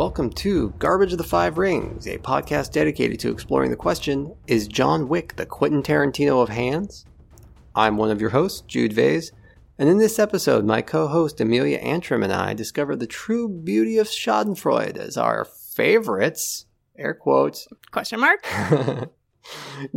[0.00, 4.66] Welcome to Garbage of the Five Rings, a podcast dedicated to exploring the question Is
[4.66, 7.04] John Wick the Quentin Tarantino of hands?
[7.74, 9.30] I'm one of your hosts, Jude Vais,
[9.78, 13.98] and in this episode, my co host Amelia Antrim and I discover the true beauty
[13.98, 16.64] of Schadenfreude as our favorites,
[16.96, 18.42] air quotes, Question mark.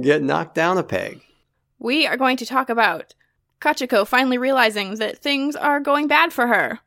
[0.02, 1.22] get knocked down a peg.
[1.80, 3.14] We are going to talk about
[3.62, 6.82] Kachiko finally realizing that things are going bad for her.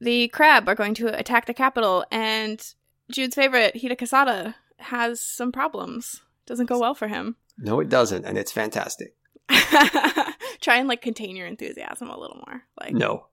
[0.00, 2.62] The crab are going to attack the capital, and
[3.10, 6.22] Jude's favorite, Hida Kasada, has some problems.
[6.46, 7.36] Doesn't go well for him.
[7.58, 9.16] No, it doesn't, and it's fantastic.
[10.60, 12.62] Try and like contain your enthusiasm a little more.
[12.80, 13.26] Like No.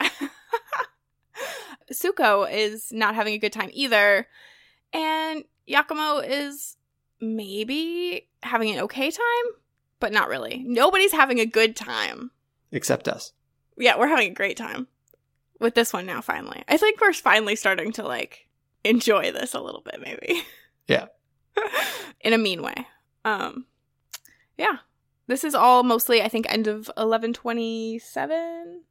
[1.92, 4.26] Tsuko is not having a good time either,
[4.92, 6.76] and Yakumo is
[7.20, 9.54] maybe having an okay time,
[9.98, 10.62] but not really.
[10.66, 12.30] Nobody's having a good time.
[12.72, 13.32] Except us.
[13.76, 14.86] Yeah, we're having a great time
[15.60, 16.20] with this one now.
[16.20, 18.48] Finally, I think we're finally starting to like
[18.84, 20.42] enjoy this a little bit, maybe.
[20.88, 21.06] Yeah.
[22.20, 22.86] in a mean way.
[23.24, 23.66] Um,
[24.58, 24.78] yeah.
[25.26, 28.82] This is all mostly, I think, end of eleven twenty seven.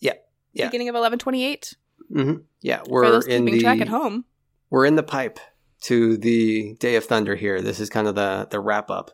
[0.00, 0.12] Yeah.
[0.52, 0.66] Yeah.
[0.66, 1.74] Beginning of eleven twenty eight.
[2.12, 4.24] hmm Yeah, we're those in keeping the track at home.
[4.70, 5.40] we're in the pipe
[5.82, 7.60] to the Day of Thunder here.
[7.60, 9.10] This is kind of the the wrap up,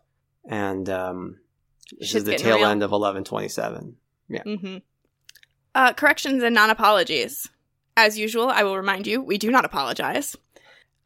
[0.46, 1.38] and um,
[1.98, 2.66] this Shit's is the tail real.
[2.66, 3.96] end of eleven twenty seven.
[4.30, 4.78] Mm-hmm.
[5.74, 7.48] Uh, corrections and non apologies.
[7.96, 10.36] As usual, I will remind you, we do not apologize.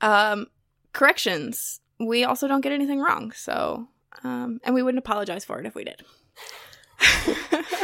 [0.00, 0.46] Um,
[0.92, 3.32] corrections, we also don't get anything wrong.
[3.32, 3.88] So,
[4.24, 6.02] um, and we wouldn't apologize for it if we did.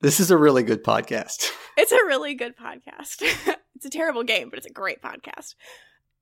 [0.00, 1.50] This is a really good podcast.
[1.76, 3.22] it's a really good podcast.
[3.74, 5.54] it's a terrible game, but it's a great podcast.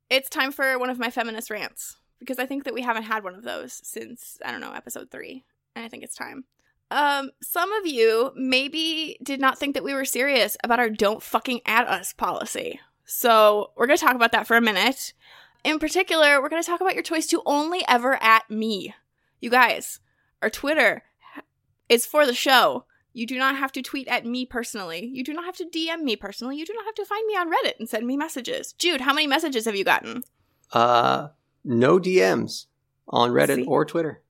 [0.09, 3.25] It's time for one of my feminist rants because I think that we haven't had
[3.25, 5.45] one of those since, I don't know, episode three.
[5.75, 6.45] And I think it's time.
[6.91, 11.23] Um, some of you maybe did not think that we were serious about our don't
[11.23, 12.79] fucking at us policy.
[13.05, 15.13] So we're going to talk about that for a minute.
[15.65, 18.95] In particular, we're going to talk about your choice to only ever at me.
[19.41, 20.01] You guys,
[20.43, 21.03] our Twitter
[21.89, 22.85] is for the show.
[23.13, 25.07] You do not have to tweet at me personally.
[25.07, 26.57] You do not have to DM me personally.
[26.57, 28.73] You do not have to find me on Reddit and send me messages.
[28.73, 30.23] Jude, how many messages have you gotten?
[30.73, 31.29] Uh,
[31.65, 32.67] no DMs
[33.09, 33.65] on Reddit See?
[33.67, 34.21] or Twitter.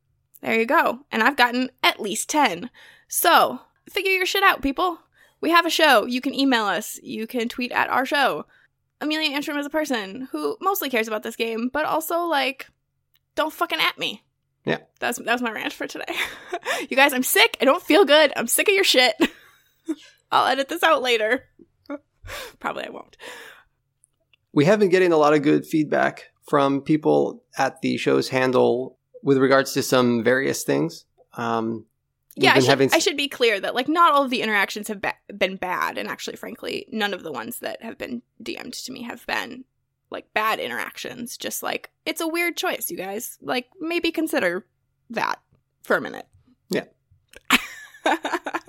[0.45, 1.01] There you go.
[1.11, 2.69] And I've gotten at least 10.
[3.09, 4.99] So, figure your shit out, people.
[5.41, 6.05] We have a show.
[6.05, 7.01] You can email us.
[7.03, 8.45] You can tweet at our show.
[9.01, 12.69] Amelia Antrim is a person who mostly cares about this game, but also, like,
[13.35, 14.23] don't fucking at me.
[14.67, 14.79] Yeah.
[15.01, 16.15] That's that was my rant for today.
[16.91, 17.57] you guys, I'm sick.
[17.63, 18.31] I don't feel good.
[18.37, 19.15] I'm sick of your shit.
[20.31, 21.45] I'll edit this out later.
[22.61, 23.17] Probably I won't.
[24.53, 28.99] We have been getting a lot of good feedback from people at the show's handle
[29.25, 31.05] with regards to some various things.
[31.33, 31.87] Um,
[32.37, 34.87] yeah, I should, having I should be clear that like not all of the interactions
[34.89, 38.75] have ba- been bad, and actually, frankly, none of the ones that have been DM'd
[38.85, 39.65] to me have been
[40.11, 41.37] like bad interactions.
[41.37, 43.39] Just like it's a weird choice, you guys.
[43.41, 44.67] Like maybe consider
[45.11, 45.41] that
[45.83, 46.27] for a minute.
[46.71, 46.85] Yeah.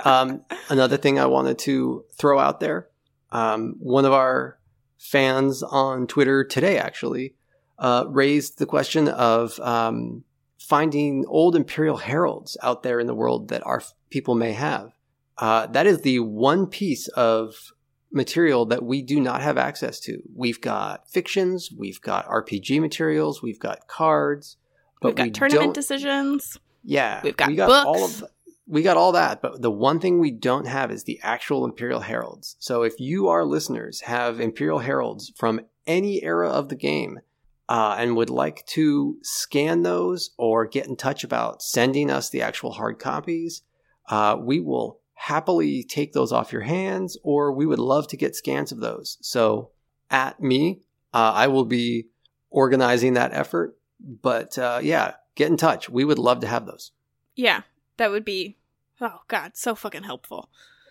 [0.04, 2.90] um, another thing I wanted to throw out there
[3.36, 4.58] um, one of our
[4.98, 7.36] fans on Twitter today actually
[7.78, 10.24] uh, raised the question of um,
[10.68, 14.92] finding old Imperial heralds out there in the world that our people may have.
[15.38, 17.72] Uh, that is the one piece of
[18.12, 20.22] material that we do not have access to.
[20.34, 24.58] We've got fictions, we've got RPG materials, we've got cards,
[25.02, 26.58] but We've got we tournament decisions.
[26.84, 27.86] yeah, We've got we got books.
[27.86, 28.24] all of
[28.68, 32.00] we got all that, but the one thing we don't have is the actual Imperial
[32.00, 32.56] Heralds.
[32.58, 37.20] So if you, our listeners, have Imperial Heralds from any era of the game
[37.68, 42.42] uh, and would like to scan those or get in touch about sending us the
[42.42, 43.64] actual hard copies,
[44.10, 48.36] uh, we will happily take those off your hands, or we would love to get
[48.36, 49.18] scans of those.
[49.22, 49.72] So
[50.12, 50.82] at me,
[51.14, 52.08] uh, I will be
[52.50, 53.78] organizing that effort.
[54.00, 55.90] But uh, yeah, get in touch.
[55.90, 56.92] We would love to have those.
[57.36, 57.62] Yeah,
[57.98, 58.58] that would be.
[59.02, 60.50] Oh God, so fucking helpful.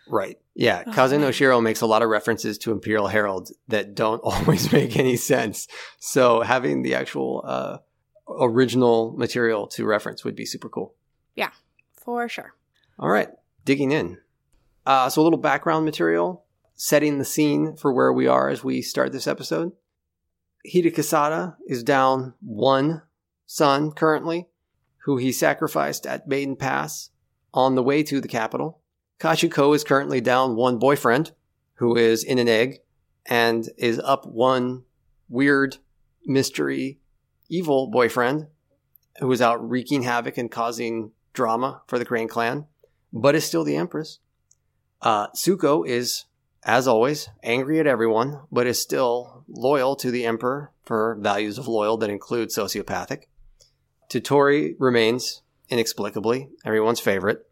[0.08, 0.38] Right.
[0.54, 0.84] Yeah.
[0.86, 1.30] Oh, Kazen man.
[1.30, 5.66] Oshiro makes a lot of references to Imperial Heralds that don't always make any sense.
[5.98, 7.78] So having the actual uh,
[8.28, 10.94] original material to reference would be super cool.
[11.34, 11.50] Yeah,
[11.92, 12.54] for sure.
[12.98, 13.28] All right.
[13.64, 14.18] Digging in.
[14.86, 18.82] Uh, so a little background material, setting the scene for where we are as we
[18.82, 19.72] start this episode.
[20.66, 23.02] Hida Kasada is down one
[23.46, 24.48] son currently,
[25.04, 27.10] who he sacrificed at Beiden Pass
[27.52, 28.80] on the way to the capital.
[29.24, 31.32] Kachiko is currently down one boyfriend,
[31.76, 32.80] who is in an egg,
[33.24, 34.82] and is up one
[35.30, 35.78] weird
[36.26, 36.98] mystery
[37.48, 38.48] evil boyfriend,
[39.20, 42.66] who is out wreaking havoc and causing drama for the Crane clan,
[43.14, 44.18] but is still the Empress.
[45.00, 46.26] Uh, Tsuko is
[46.62, 51.66] as always, angry at everyone, but is still loyal to the Emperor for values of
[51.66, 53.22] loyal that include sociopathic.
[54.10, 55.40] Toturi remains,
[55.70, 57.46] inexplicably, everyone's favorite.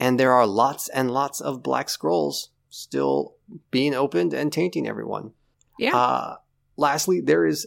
[0.00, 3.34] And there are lots and lots of black scrolls still
[3.70, 5.32] being opened and tainting everyone.
[5.78, 5.94] Yeah.
[5.94, 6.36] Uh,
[6.76, 7.66] lastly, there is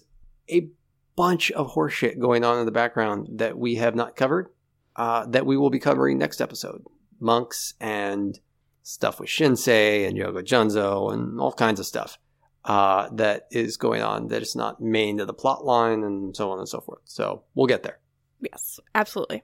[0.50, 0.68] a
[1.16, 4.50] bunch of horseshit going on in the background that we have not covered,
[4.96, 6.84] uh, that we will be covering next episode.
[7.20, 8.40] Monks and
[8.82, 12.18] stuff with Shinsei and Yogo Junzo and all kinds of stuff
[12.66, 16.52] uh, that is going on that is not main to the plot line and so
[16.52, 17.02] on and so forth.
[17.06, 18.00] So we'll get there.
[18.42, 19.44] Yes, absolutely.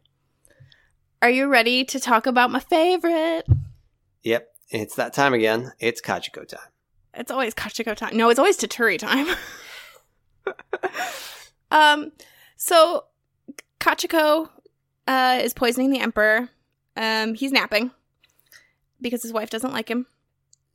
[1.22, 3.46] Are you ready to talk about my favorite?
[4.24, 5.74] Yep, it's that time again.
[5.78, 6.70] It's Kachiko time.
[7.14, 8.16] It's always Kachiko time.
[8.16, 9.28] No, it's always Toturi time.
[11.72, 12.14] um,
[12.56, 13.04] so
[13.82, 14.48] Kachiko
[15.08, 16.48] uh, is poisoning the Emperor.
[16.96, 17.92] Um, he's napping
[19.02, 20.06] because his wife doesn't like him.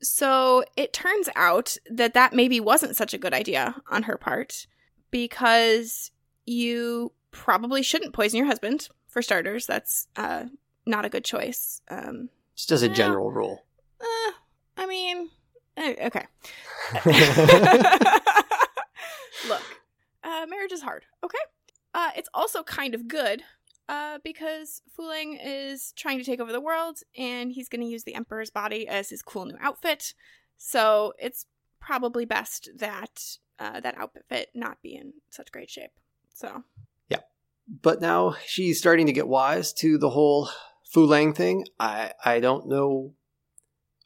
[0.03, 4.67] So it turns out that that maybe wasn't such a good idea on her part
[5.11, 6.11] because
[6.45, 9.65] you probably shouldn't poison your husband for starters.
[9.65, 10.45] That's uh,
[10.85, 11.81] not a good choice.
[11.89, 13.65] Um, Just as a general rule.
[14.01, 14.33] uh,
[14.77, 15.31] I mean,
[15.79, 16.27] eh, okay.
[19.49, 19.63] Look,
[20.23, 21.05] uh, marriage is hard.
[21.25, 21.39] Okay.
[21.95, 23.43] Uh, it's also kind of good
[23.89, 27.87] uh, because Fu Leng is trying to take over the world, and he's going to
[27.87, 30.13] use the Emperor's body as his cool new outfit.
[30.57, 31.47] So it's
[31.81, 33.23] probably best that
[33.61, 35.93] uh, that outfit not be in such great shape.
[36.35, 36.65] So
[37.67, 40.51] But now she's starting to get wise to the whole
[40.93, 41.65] Fu Leng thing.
[41.81, 43.15] I, I don't know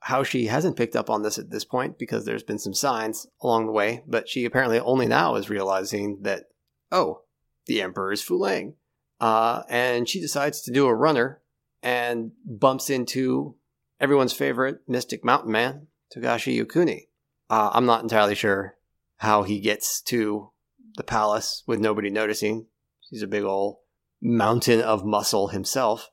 [0.01, 3.27] how she hasn't picked up on this at this point because there's been some signs
[3.43, 6.45] along the way, but she apparently only now is realizing that,
[6.93, 7.23] oh,
[7.67, 8.75] the Emperor is Fu Leng.
[9.21, 11.43] Uh, and she decides to do a runner
[11.83, 13.57] and bumps into
[14.01, 17.09] everyone's favorite Mystic Mountain Man, Togashi Yokuni.
[17.51, 18.77] Uh, I'm not entirely sure
[19.17, 20.51] how he gets to
[20.97, 22.67] the palace with nobody noticing.
[23.11, 23.79] He's a big old
[24.21, 26.11] mountain of muscle himself.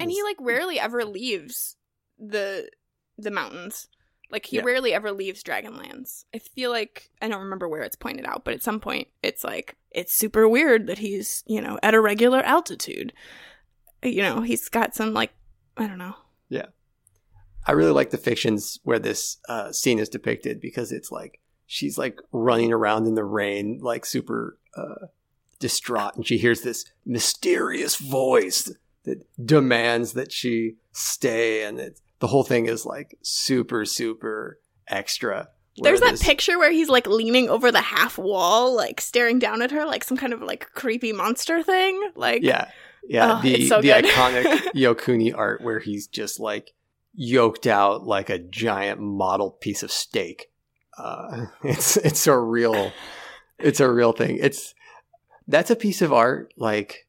[0.00, 1.76] and he like rarely ever leaves
[2.18, 2.70] the
[3.16, 3.88] the mountains.
[4.30, 4.62] Like he Yeah.
[4.62, 6.24] rarely ever leaves Dragonlands.
[6.34, 9.42] I feel like I don't remember where it's pointed out, but at some point it's
[9.42, 13.12] like it's super weird that he's, you know, at a regular altitude.
[14.02, 15.32] You know, he's got some like
[15.76, 16.14] I don't know.
[16.48, 16.66] Yeah.
[17.66, 21.98] I really like the fictions where this uh, scene is depicted because it's like she's
[21.98, 25.06] like running around in the rain, like super uh,
[25.58, 28.70] distraught, and she hears this mysterious voice
[29.04, 35.48] that demands that she stay, and it, the whole thing is like super, super extra.
[35.80, 39.62] There's that this- picture where he's like leaning over the half wall, like staring down
[39.62, 42.10] at her like some kind of like creepy monster thing.
[42.16, 42.68] Like Yeah,
[43.08, 43.38] yeah.
[43.38, 44.44] Oh, the so the iconic
[44.74, 46.72] Yokuni art where he's just like
[47.14, 50.50] yoked out like a giant model piece of steak.
[50.98, 52.92] Uh, it's it's a real
[53.60, 54.38] it's a real thing.
[54.40, 54.74] It's
[55.48, 57.08] that's a piece of art like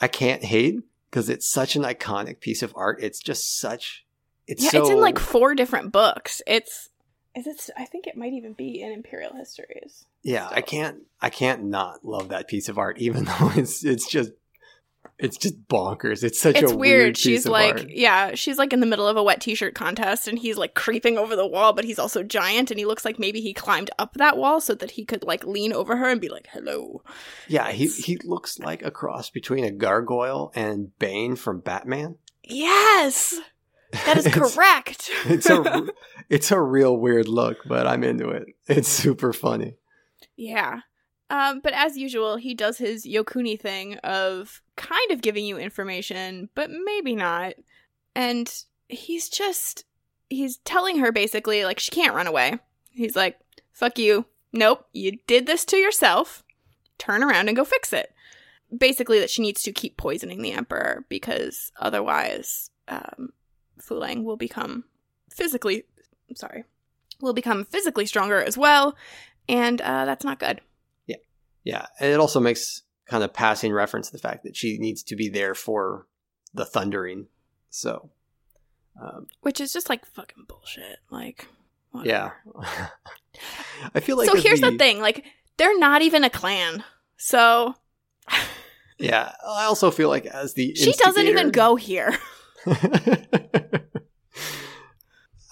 [0.00, 0.80] I can't hate
[1.10, 3.02] because it's such an iconic piece of art.
[3.02, 4.06] It's just such
[4.46, 4.66] it's so.
[4.66, 6.40] yeah, so it's in like four different books.
[6.46, 6.90] It's
[7.34, 10.06] is it I think it might even be in Imperial Histories.
[10.22, 10.48] yeah.
[10.50, 14.30] I can't I can't not love that piece of art even though it's it's just
[15.18, 16.22] it's just bonkers.
[16.22, 17.02] It's such it's a weird.
[17.04, 17.16] Weird.
[17.18, 17.90] she's like, art.
[17.90, 21.16] yeah, she's like in the middle of a wet t-shirt contest, and he's like creeping
[21.16, 24.14] over the wall, but he's also giant, and he looks like maybe he climbed up
[24.14, 27.02] that wall so that he could like lean over her and be like, "Hello."
[27.48, 32.16] Yeah, he he looks like a cross between a gargoyle and Bane from Batman.
[32.44, 33.34] Yes,
[34.04, 35.10] that is It's- correct.
[35.24, 35.86] It's a
[36.28, 38.44] it's a real weird look, but I'm into it.
[38.68, 39.76] It's super funny.
[40.36, 40.80] yeah.
[41.28, 46.48] Um, but as usual, he does his Yokuni thing of kind of giving you information,
[46.54, 47.54] but maybe not.
[48.14, 48.52] And
[48.88, 49.84] he's just
[50.30, 52.58] he's telling her basically like she can't run away.
[52.90, 53.38] He's like,
[53.72, 54.26] "Fuck you.
[54.52, 56.44] Nope, you did this to yourself.
[56.98, 58.12] Turn around and go fix it."
[58.76, 63.30] Basically that she needs to keep poisoning the emperor because otherwise um
[63.78, 64.84] Fu Leng will become
[65.30, 65.84] physically
[66.34, 66.64] sorry,
[67.20, 68.96] will become physically stronger as well,
[69.48, 70.60] and uh that's not good.
[71.66, 75.02] Yeah, and it also makes kind of passing reference to the fact that she needs
[75.02, 76.06] to be there for
[76.54, 77.26] the thundering.
[77.70, 78.10] So,
[79.02, 81.00] um, Which is just like fucking bullshit.
[81.10, 81.48] Like,
[82.04, 82.30] yeah.
[83.94, 85.24] I feel like so here's the thing: like,
[85.56, 86.84] they're not even a clan.
[87.16, 87.74] So
[88.98, 92.16] Yeah, I also feel like as the she doesn't even go here.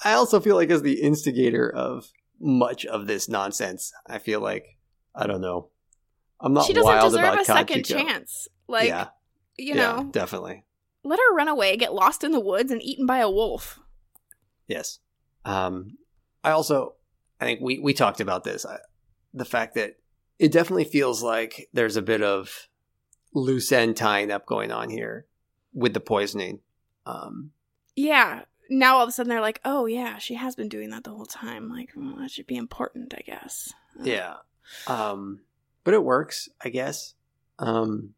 [0.05, 2.07] I also feel like as the instigator of
[2.41, 4.79] much of this nonsense, I feel like
[5.13, 5.71] I don't know.
[6.45, 8.49] I'm not she doesn't wild deserve about a second chance.
[8.69, 9.09] Like, yeah,
[9.57, 10.65] you yeah, know, definitely.
[11.03, 13.81] let her run away, get lost in the woods, and eaten by a wolf.
[14.69, 14.99] Yes.
[15.45, 15.97] Um,
[16.43, 16.95] I also,
[17.41, 18.67] I think we, we talked about this.
[18.67, 18.79] I,
[19.33, 19.97] the fact that
[20.39, 22.69] it definitely feels like there's a bit of
[23.33, 25.27] loose end tying up going on here
[25.73, 26.61] with the poisoning.
[27.07, 27.53] Um,
[27.97, 28.43] Yeah.
[28.71, 31.11] Now all of a sudden they're like, oh yeah, she has been doing that the
[31.11, 31.69] whole time.
[31.69, 33.73] Like, well, that should be important, I guess.
[33.99, 34.35] Uh, yeah.
[34.87, 35.41] Um,
[35.85, 37.15] but it works, I guess.
[37.59, 38.15] Um,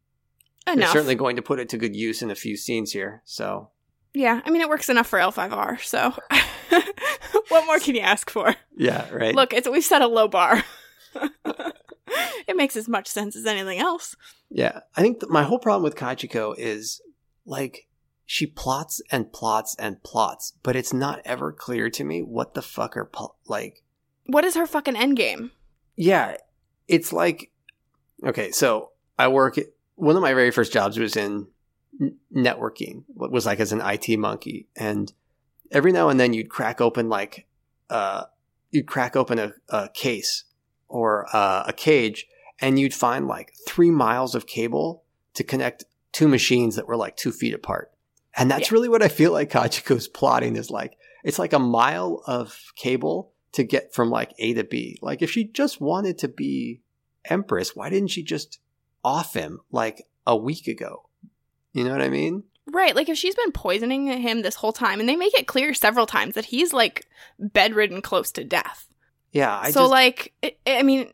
[0.65, 0.91] they're enough.
[0.91, 3.21] certainly going to put it to good use in a few scenes here.
[3.25, 3.69] So
[4.13, 5.79] Yeah, I mean it works enough for L5R.
[5.81, 6.13] So,
[7.49, 8.55] what more can you ask for?
[8.75, 9.35] yeah, right.
[9.35, 10.63] Look, it's we've set a low bar.
[12.47, 14.15] it makes as much sense as anything else.
[14.49, 17.01] Yeah, I think th- my whole problem with Kachiko is
[17.45, 17.87] like
[18.25, 22.61] she plots and plots and plots, but it's not ever clear to me what the
[22.61, 23.83] fuck are pl- like.
[24.25, 25.51] What is her fucking end game?
[25.95, 26.35] Yeah,
[26.87, 27.51] it's like
[28.25, 29.57] okay, so I work.
[29.95, 31.47] One of my very first jobs was in
[32.33, 33.03] networking.
[33.07, 35.11] What was like as an IT monkey, and
[35.71, 37.45] every now and then you'd crack open like
[37.89, 38.23] uh
[38.71, 40.43] you'd crack open a, a case
[40.87, 42.27] or uh, a cage,
[42.61, 47.15] and you'd find like three miles of cable to connect two machines that were like
[47.17, 47.91] two feet apart.
[48.35, 48.75] And that's Yeah.
[48.75, 50.97] really what I feel like Kachiko's plotting is like.
[51.23, 54.97] It's like a mile of cable to get from like A to B.
[55.01, 56.79] Like if she just wanted to be
[57.29, 58.59] Empress, why didn't she just
[59.03, 61.09] off him like a week ago?
[61.73, 62.43] You know what I mean?
[62.69, 65.73] Right, like if she's been poisoning him this whole time, and they make it clear
[65.73, 67.07] several times that he's like
[67.39, 68.87] bedridden close to death.
[69.31, 71.11] Yeah, I so, just, like, it, I mean,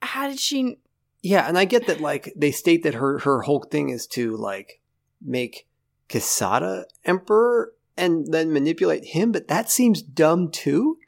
[0.00, 0.78] how did she?
[1.22, 4.36] Yeah, and I get that like they state that her her whole thing is to
[4.36, 4.80] like
[5.20, 5.66] make
[6.08, 10.98] Kasada emperor and then manipulate him, but that seems dumb too.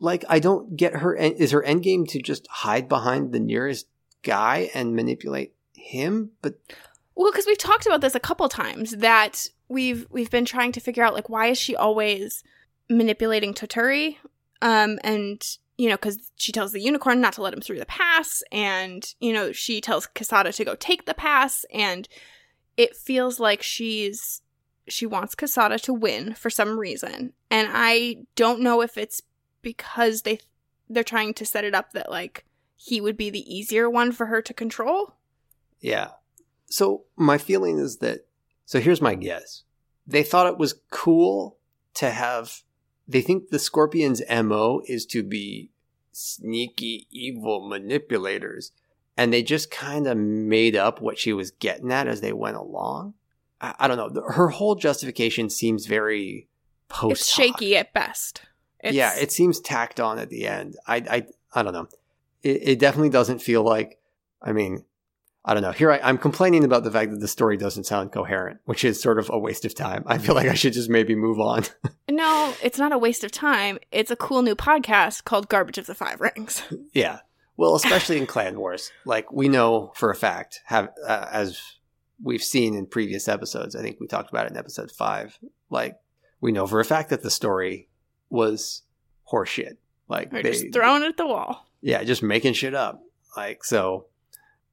[0.00, 3.86] Like I don't get her is her end game to just hide behind the nearest
[4.22, 6.58] guy and manipulate him, but
[7.14, 10.80] Well, because we've talked about this a couple times that we've we've been trying to
[10.80, 12.42] figure out like why is she always
[12.90, 14.16] manipulating Toturi,
[14.62, 15.42] um, and
[15.78, 19.14] you know because she tells the unicorn not to let him through the pass, and
[19.20, 22.08] you know she tells Kasada to go take the pass, and
[22.76, 24.40] it feels like she's
[24.88, 29.22] she wants Kasada to win for some reason, and I don't know if it's
[29.64, 30.38] because they
[30.88, 32.44] they're trying to set it up that like
[32.76, 35.14] he would be the easier one for her to control.
[35.80, 36.10] Yeah.
[36.66, 38.26] So my feeling is that
[38.66, 39.64] so here's my guess.
[40.06, 41.56] They thought it was cool
[41.94, 42.62] to have
[43.08, 45.70] they think the Scorpion's MO is to be
[46.12, 48.70] sneaky evil manipulators
[49.16, 52.56] and they just kind of made up what she was getting at as they went
[52.56, 53.14] along.
[53.60, 54.22] I, I don't know.
[54.28, 56.48] Her whole justification seems very
[56.88, 58.42] post it's shaky at best.
[58.84, 60.76] It's, yeah, it seems tacked on at the end.
[60.86, 61.88] I I I don't know.
[62.42, 63.98] It, it definitely doesn't feel like.
[64.42, 64.84] I mean,
[65.44, 65.72] I don't know.
[65.72, 69.00] Here I, I'm complaining about the fact that the story doesn't sound coherent, which is
[69.00, 70.02] sort of a waste of time.
[70.06, 71.64] I feel like I should just maybe move on.
[72.10, 73.78] no, it's not a waste of time.
[73.92, 76.62] It's a cool new podcast called Garbage of the Five Rings.
[76.92, 77.20] yeah.
[77.58, 81.60] Well, especially in Clan Wars, like we know for a fact, have uh, as
[82.22, 83.76] we've seen in previous episodes.
[83.76, 85.38] I think we talked about it in episode five.
[85.68, 85.98] Like
[86.40, 87.88] we know for a fact that the story
[88.34, 88.82] was
[89.32, 89.76] horseshit.
[90.08, 91.66] Like They're they, just throwing it at the wall.
[91.80, 93.02] yeah, just making shit up.
[93.36, 94.06] Like so,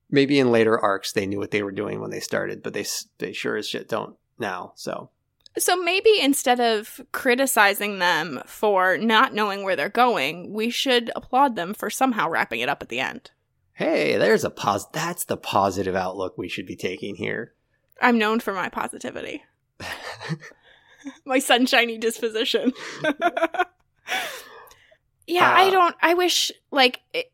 [0.10, 2.86] maybe in later arcs they knew what they were doing when they started, but they
[3.20, 4.74] they sure as shit don't now.
[4.76, 5.10] So
[5.58, 11.56] So maybe instead of criticizing them for not knowing where they're going, we should applaud
[11.56, 13.32] them for somehow wrapping it up at the end.
[13.74, 14.86] hey, there's a pos.
[14.88, 17.54] That's the positive outlook we should be taking here.
[18.02, 19.44] I'm known for my positivity,
[21.26, 22.74] my sunshiny disposition.
[25.28, 25.96] yeah, I Uh, don't.
[26.02, 27.32] I wish, like, it,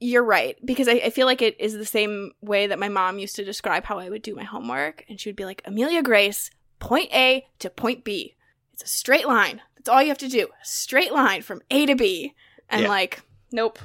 [0.00, 3.18] you're right, because I, I feel like it is the same way that my mom
[3.18, 5.04] used to describe how I would do my homework.
[5.08, 8.36] And she would be like, Amelia Grace, point A to point B.
[8.72, 9.60] It's a straight line.
[9.76, 10.44] That's all you have to do.
[10.46, 12.34] A straight line from A to B.
[12.70, 12.88] And, Yeah.
[12.88, 13.78] like, nope,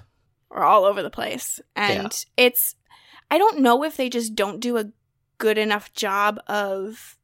[0.50, 1.60] we're all over the place.
[1.76, 2.76] And it's,
[3.32, 4.92] I don't know if they just don't do a
[5.40, 7.18] good enough job of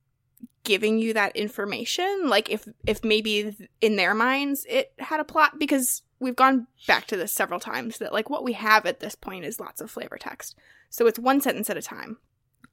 [0.69, 5.57] giving you that information like if if maybe in their minds it had a plot
[5.57, 9.15] because we've gone back to this several times that like what we have at this
[9.15, 10.55] point is lots of flavor text.
[10.89, 12.17] So it's one sentence at a time.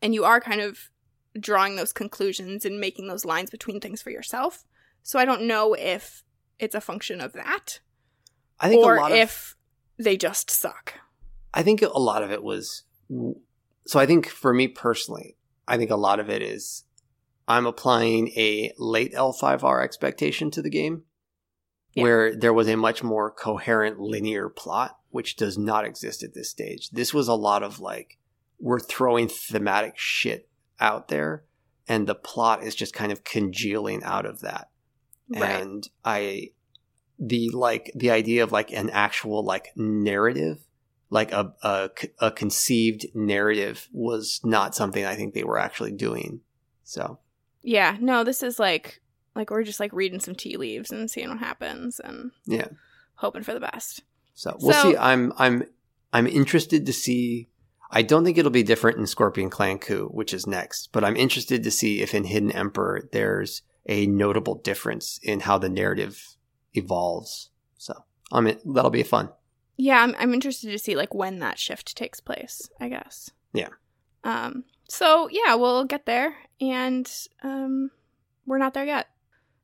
[0.02, 0.90] And you are kind of
[1.38, 4.64] drawing those conclusions and making those lines between things for yourself.
[5.02, 6.22] So i don't know if
[6.58, 7.80] it's a function of that
[8.58, 9.56] I think or a lot of if
[9.98, 10.94] they just suck.
[11.54, 12.82] I think a lot of it was.
[13.86, 15.36] So I think for me personally,
[15.68, 16.84] I think a lot of it is
[17.48, 21.04] I'm applying a late L5R expectation to the game,
[21.94, 22.02] Yeah.
[22.02, 26.50] where there was a much more coherent linear plot, which does not exist at this
[26.50, 26.90] stage.
[26.90, 28.18] This was a lot of like,
[28.58, 30.48] we're throwing thematic shit
[30.80, 31.44] out there,
[31.88, 34.70] and the plot is just kind of congealing out of that.
[35.28, 36.50] right And I,
[37.18, 40.66] the like the idea of like an actual like narrative,
[41.10, 46.40] like a a, a conceived narrative, was not something I think they were actually doing.
[46.84, 47.18] So
[47.66, 49.00] Yeah, no, this is like
[49.34, 52.68] like we're just like reading some tea leaves and seeing what happens and yeah,
[53.16, 54.02] hoping for the best.
[54.34, 54.96] so we'll So- see.
[54.96, 55.64] I'm I'm
[56.12, 57.48] I'm interested to see.
[57.90, 61.16] I don't think it'll be different in Scorpion Clan Coup, which is next, but I'm
[61.16, 66.36] interested to see if in Hidden Emperor there's a notable difference in how the narrative
[66.74, 67.50] evolves.
[67.78, 67.94] So
[68.32, 69.30] I mean that'll be fun.
[69.76, 73.30] Yeah, I'm I'm interested to see like when that shift takes place, I guess.
[73.52, 73.70] Yeah.
[74.24, 77.10] Um so yeah, we'll get there and
[77.42, 77.90] um
[78.46, 79.08] we're not there yet.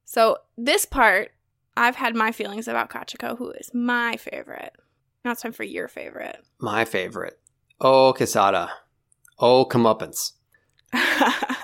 [0.05, 1.31] So this part
[1.77, 4.73] I've had my feelings about Kachiko, who is my favorite.
[5.25, 6.37] Now it's time for your favorite.
[6.61, 7.39] My favorite.
[7.81, 8.69] Oh, Kasada.
[9.39, 10.33] Oh, comeuppance.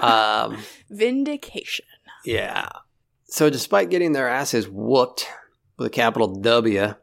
[0.00, 0.58] Um,
[0.90, 1.84] Vindication.
[2.24, 2.68] yeah.
[3.24, 5.26] So, despite getting their asses whooped
[5.76, 6.94] with a capital W uh,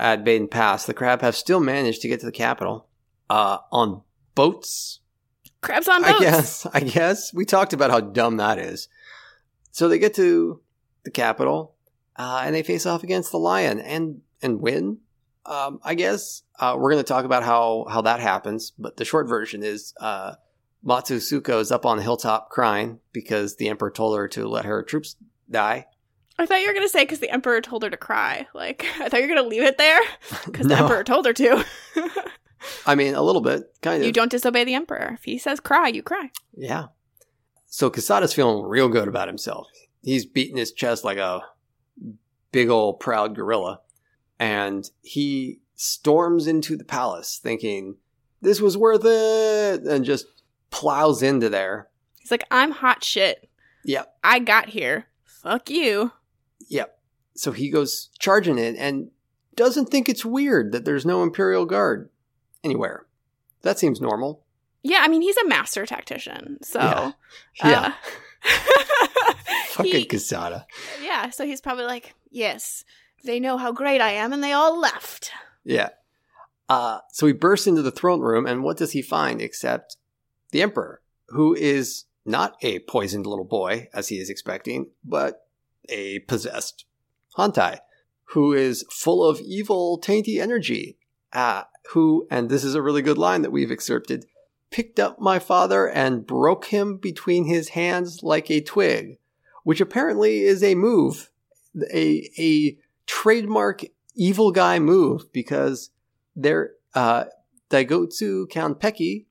[0.00, 2.88] at Beiden Pass, the Crab have still managed to get to the capital
[3.28, 4.00] uh, on
[4.34, 5.00] boats.
[5.62, 6.14] Crabs on boats.
[6.14, 6.66] I guess.
[6.74, 8.88] I guess we talked about how dumb that is.
[9.70, 10.60] So they get to
[11.04, 11.74] the capital,
[12.16, 14.98] uh, and they face off against the lion and and win.
[15.46, 19.04] Um, I guess uh, we're going to talk about how how that happens, but the
[19.04, 20.34] short version is uh,
[20.82, 24.64] Matsu Tsuko is up on the hilltop crying because the emperor told her to let
[24.64, 25.16] her troops
[25.50, 25.86] die.
[26.38, 28.46] I thought you were gonna say because the emperor told her to cry.
[28.54, 30.00] Like I thought you were gonna leave it there
[30.44, 31.64] because the emperor told her to.
[32.86, 34.06] I mean, a little bit, kind of.
[34.06, 35.12] you don't disobey the emperor.
[35.14, 36.30] If he says cry, you cry.
[36.56, 36.86] Yeah.
[37.66, 39.66] So Kasada's feeling real good about himself.
[40.02, 41.42] He's beating his chest like a
[42.50, 43.80] big old proud gorilla.
[44.38, 47.96] And he storms into the palace thinking,
[48.40, 50.26] this was worth it, and just
[50.70, 51.88] plows into there.
[52.18, 53.48] He's like, I'm hot shit.
[53.84, 54.16] Yep.
[54.22, 55.06] I got here.
[55.24, 56.12] Fuck you.
[56.68, 56.98] Yep.
[57.34, 59.10] So he goes charging in and
[59.54, 62.10] doesn't think it's weird that there's no Imperial Guard
[62.64, 63.06] anywhere.
[63.62, 64.44] That seems normal.
[64.82, 67.12] Yeah, I mean he's a master tactician, so Yeah.
[67.64, 67.92] Yeah.
[68.44, 68.48] uh,
[69.68, 70.64] Fucking he- Kasada.
[71.02, 71.30] yeah.
[71.30, 72.84] So he's probably like, yes,
[73.24, 75.30] they know how great I am, and they all left.
[75.64, 75.90] Yeah.
[76.68, 79.96] Uh, so he bursts into the throne room, and what does he find except
[80.50, 85.46] the Emperor, who is not a poisoned little boy, as he is expecting, but
[85.88, 86.84] a possessed
[87.36, 87.78] Hantei,
[88.26, 90.98] who is full of evil, tainty energy.
[91.32, 94.26] Uh, who, and this is a really good line that we've excerpted,
[94.70, 99.18] picked up my father and broke him between his hands like a twig,
[99.64, 101.30] which apparently is a move,
[101.92, 103.82] a, a trademark
[104.14, 105.90] evil guy move because
[106.36, 107.24] they're uh
[107.72, 109.24] Daigotsu Kanpeki,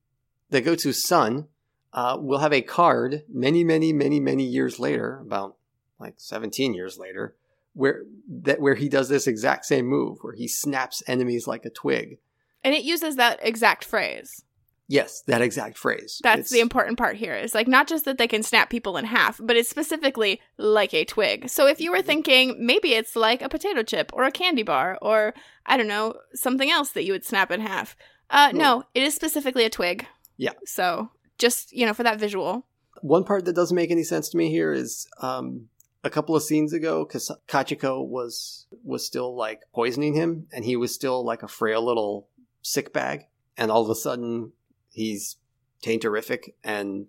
[0.52, 1.48] Daigotsu's son,
[1.94, 5.58] uh, will have a card many, many, many, many years later, about
[6.00, 7.36] like 17 years later,
[7.74, 11.70] where that where he does this exact same move, where he snaps enemies like a
[11.70, 12.18] twig.
[12.64, 14.44] And it uses that exact phrase.
[14.88, 16.20] Yes, that exact phrase.
[16.22, 17.34] That's It's- the important part here.
[17.34, 20.94] Is like not just that they can snap people in half, but it's specifically like
[20.94, 21.50] a twig.
[21.50, 24.98] So if you were thinking maybe it's like a potato chip or a candy bar
[25.02, 25.34] or
[25.66, 27.96] I don't know something else that you would snap in half.
[28.30, 30.06] Uh, no, it is specifically a twig.
[30.36, 30.54] Yeah.
[30.66, 32.68] So just you know for that visual.
[33.02, 35.70] One part that doesn't make any sense to me here is um,
[36.04, 40.76] a couple of scenes ago, Kas- Kachiko was was still like poisoning him, and he
[40.76, 42.28] was still like a frail little
[42.62, 43.26] sick bag,
[43.58, 44.52] and all of a sudden
[44.90, 45.38] he's
[45.84, 47.08] tainterific and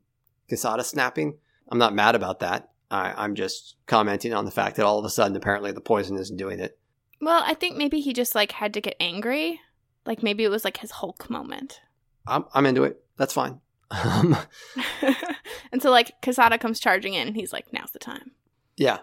[0.51, 1.39] Kasada snapping.
[1.69, 2.71] I'm not mad about that.
[2.91, 6.19] I, I'm just commenting on the fact that all of a sudden apparently the poison
[6.19, 6.79] isn't doing it.
[7.21, 9.61] Well, I think maybe he just like had to get angry.
[10.05, 11.81] Like maybe it was like his Hulk moment.
[12.27, 13.03] I'm, I'm into it.
[13.17, 13.61] That's fine.
[15.73, 18.33] And so like Kasada comes charging in and he's like, now's the time.
[18.77, 18.99] yeah.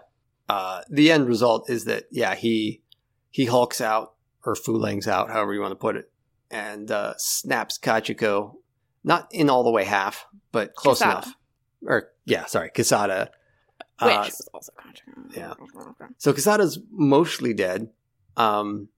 [0.48, 2.82] Uh, the end result is that yeah he
[3.30, 6.09] he hulks out or fulangs out, however you want to put it,
[6.50, 8.54] and uh, snaps Kachiko,
[9.04, 11.10] not in all the way half, but close Kasada.
[11.10, 11.34] enough.
[11.86, 13.28] Or yeah, sorry, Kasada.
[14.02, 15.30] Which Uh, was also controversial.
[15.40, 15.52] yeah.
[16.18, 17.88] so Kasada's mostly dead.
[18.36, 18.88] Um,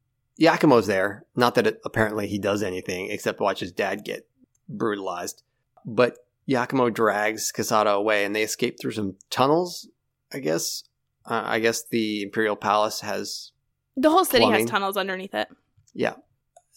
[0.41, 1.25] Yakumo's there.
[1.37, 4.29] Not that it, apparently he does anything except watch his dad get
[4.69, 5.43] brutalized.
[5.85, 9.89] But Yakumo drags Kasada away, and they escape through some tunnels.
[10.33, 10.85] I guess.
[11.27, 13.53] Uh, I guess the Imperial Palace has
[13.97, 14.61] The whole city Plumbing.
[14.63, 15.49] has tunnels underneath it.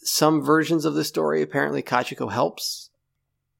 [0.06, 1.42] Some versions of the story.
[1.42, 2.90] Apparently, Kachiko helps.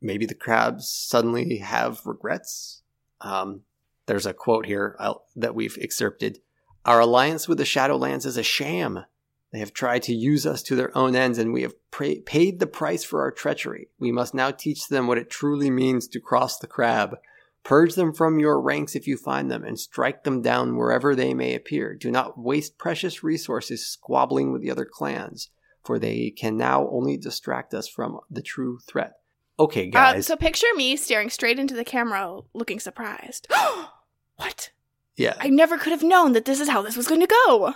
[0.02, 2.84] Maybe the crabs suddenly have regrets.
[3.22, 3.62] Um,
[4.06, 6.40] there's a quote here uh, that we've excerpted.
[6.86, 9.06] Our alliance with the Shadowlands is a sham.
[9.52, 12.60] They have tried to use us to their own ends, and we have pra- paid
[12.60, 13.90] the price for our treachery.
[14.00, 17.16] We must now teach them what it truly means to cross the crab.
[17.64, 21.34] Purge them from your ranks if you find them, and strike them down wherever they
[21.34, 21.96] may appear.
[21.96, 25.50] Do not waste precious resources squabbling with the other clans,
[25.86, 29.14] for they can now only distract us from the true threat.
[29.60, 30.28] Okay, Uh, guys.
[30.28, 33.48] so picture me staring straight into the camera, looking surprised.
[34.36, 34.72] what?
[35.16, 37.74] yeah, I never could have known that this is how this was going to go.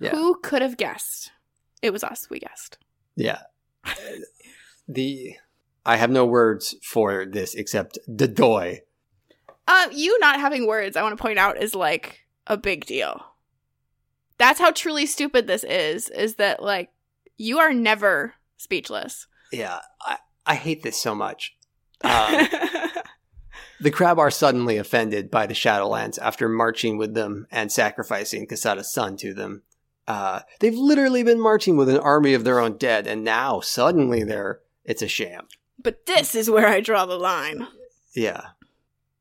[0.00, 0.10] Yeah.
[0.12, 1.30] Who could have guessed?
[1.82, 2.28] It was us.
[2.30, 2.78] We guessed.
[3.16, 3.40] yeah.
[4.88, 5.34] the
[5.84, 8.80] I have no words for this except the doy.
[9.66, 13.24] Uh, you not having words, I want to point out, is like a big deal.
[14.38, 16.08] That's how truly stupid this is.
[16.08, 16.90] Is that like
[17.40, 19.26] you are never speechless.
[19.50, 21.56] Yeah, I, I hate this so much.
[22.04, 22.46] Um,
[23.80, 28.92] the crab are suddenly offended by the Shadowlands after marching with them and sacrificing Kasada's
[28.92, 29.62] son to them.
[30.06, 34.22] Uh, they've literally been marching with an army of their own dead, and now suddenly
[34.22, 35.48] they're it's a sham.
[35.82, 37.66] but this is where I draw the line.
[38.14, 38.48] Yeah,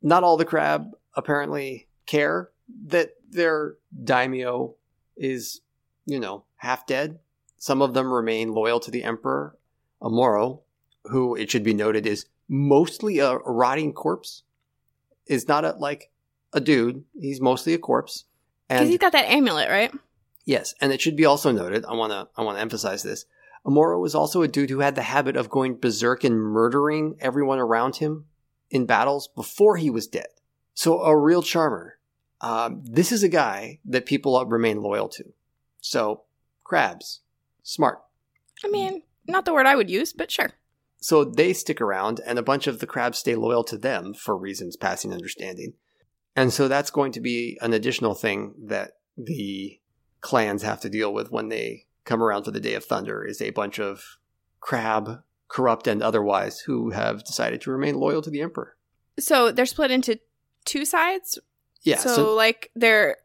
[0.01, 2.49] not all the crab apparently care
[2.87, 4.75] that their daimyo
[5.15, 5.61] is,
[6.05, 7.19] you know, half dead.
[7.59, 9.55] Some of them remain loyal to the emperor,
[10.01, 10.61] Amoro,
[11.03, 14.43] who it should be noted is mostly a rotting corpse.
[15.27, 16.09] Is not a like
[16.53, 17.03] a dude.
[17.19, 18.25] He's mostly a corpse.
[18.67, 19.91] Because he's got that amulet, right?
[20.45, 21.85] Yes, and it should be also noted.
[21.85, 23.25] I want to I want to emphasize this.
[23.65, 27.59] Amoro was also a dude who had the habit of going berserk and murdering everyone
[27.59, 28.25] around him
[28.71, 30.27] in battles before he was dead.
[30.73, 31.99] So a real charmer.
[32.41, 35.33] Um, this is a guy that people remain loyal to.
[35.81, 36.23] So
[36.63, 37.19] crabs,
[37.69, 37.99] smart.
[38.63, 40.51] I mean, not the word I would use, but sure.
[41.01, 44.35] So they stick around, and a bunch of the crabs stay loyal to them for
[44.35, 45.73] reasons passing understanding.
[46.35, 49.79] And so that's going to be an additional thing that the
[50.21, 53.41] clans have to deal with when they come around for the Day of Thunder is
[53.41, 54.03] a bunch of
[54.59, 58.75] crab, corrupt and otherwise, who have decided to remain loyal to the Emperor.
[59.19, 60.19] So they're split into
[60.65, 61.39] two sides.
[61.83, 63.17] Yeah, so, so, like they're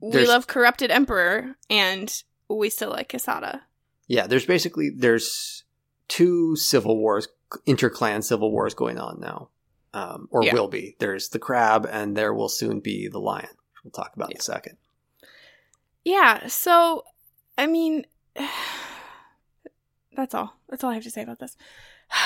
[0.00, 2.22] we love corrupted emperor and
[2.58, 3.60] we still like Kasada.
[4.08, 5.64] yeah, there's basically there's
[6.08, 7.28] two civil wars,
[7.66, 9.48] interclan civil wars going on now,
[9.94, 10.54] um, or Yeah.
[10.54, 10.96] will be.
[10.98, 13.46] There's the crab, and there will soon be the lion.
[13.48, 14.76] which We'll talk about in a second.
[16.04, 17.04] Yeah, so
[17.58, 18.06] I mean
[20.16, 20.54] that's all.
[20.68, 21.56] That's all I have to say about this.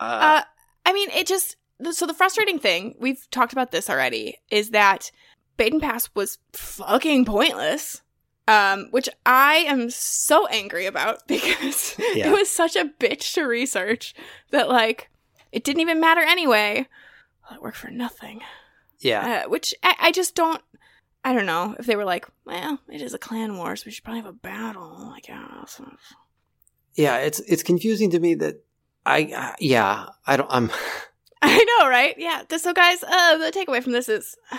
[0.00, 0.42] Uh, Uh,
[0.84, 1.56] I mean, it just
[1.92, 5.10] so the frustrating thing we've talked about this already is that
[5.56, 8.02] Beiden Pass was fucking pointless,
[8.48, 12.28] um, which I am so angry about because Yeah.
[12.28, 14.14] it was such a bitch to research
[14.50, 15.10] that like
[15.52, 16.86] it didn't even matter anyway.
[17.44, 18.40] Well, it worked for nothing.
[19.00, 20.62] yeah, Uh, which I, I just don't.
[21.26, 23.92] I don't know if they were like, well, it is a clan war, so we
[23.92, 25.12] should probably have a battle.
[25.16, 25.80] I guess.
[26.94, 27.16] yeah.
[27.18, 28.62] It's it's confusing to me that
[29.06, 30.70] I uh, yeah I don't I'm
[31.42, 32.14] I know, right?
[32.18, 32.42] Yeah.
[32.56, 34.34] So, guys, uh, the takeaway from this is,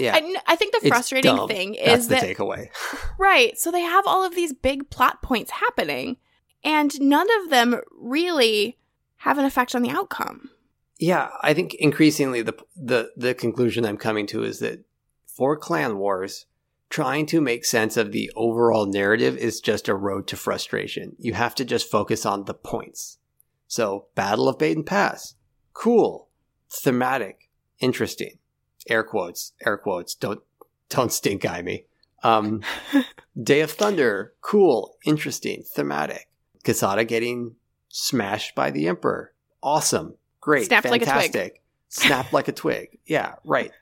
[0.00, 0.14] yeah.
[0.14, 2.68] I, I think the frustrating thing That's is the that takeaway.
[3.18, 3.58] right.
[3.58, 6.16] So they have all of these big plot points happening,
[6.64, 8.78] and none of them really
[9.18, 10.50] have an effect on the outcome.
[10.98, 14.84] Yeah, I think increasingly the the the conclusion I'm coming to is that
[15.26, 16.46] for clan wars,
[16.90, 21.16] trying to make sense of the overall narrative is just a road to frustration.
[21.18, 23.18] You have to just focus on the points.
[23.66, 25.36] So, Battle of Beiden Pass,
[25.72, 26.28] cool,
[26.68, 28.39] thematic, interesting.
[28.88, 30.14] Air quotes, air quotes.
[30.14, 30.40] Don't
[30.88, 31.84] don't stink eye me.
[32.22, 32.62] Um,
[33.42, 36.28] Day of Thunder, cool, interesting, thematic.
[36.64, 37.56] Kasada getting
[37.88, 41.62] smashed by the Emperor, awesome, great, Snapped like fantastic.
[41.88, 42.98] Snapped like a twig.
[43.06, 43.72] Yeah, right.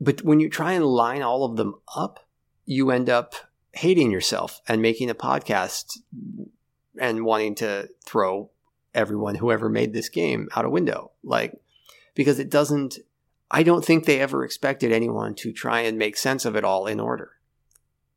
[0.00, 2.26] But when you try and line all of them up,
[2.64, 3.34] you end up
[3.72, 5.98] hating yourself and making a podcast
[6.98, 8.50] and wanting to throw
[8.94, 11.12] everyone whoever made this game out a window.
[11.22, 11.54] Like,
[12.14, 12.98] because it doesn't,
[13.52, 16.86] I don't think they ever expected anyone to try and make sense of it all
[16.86, 17.32] in order.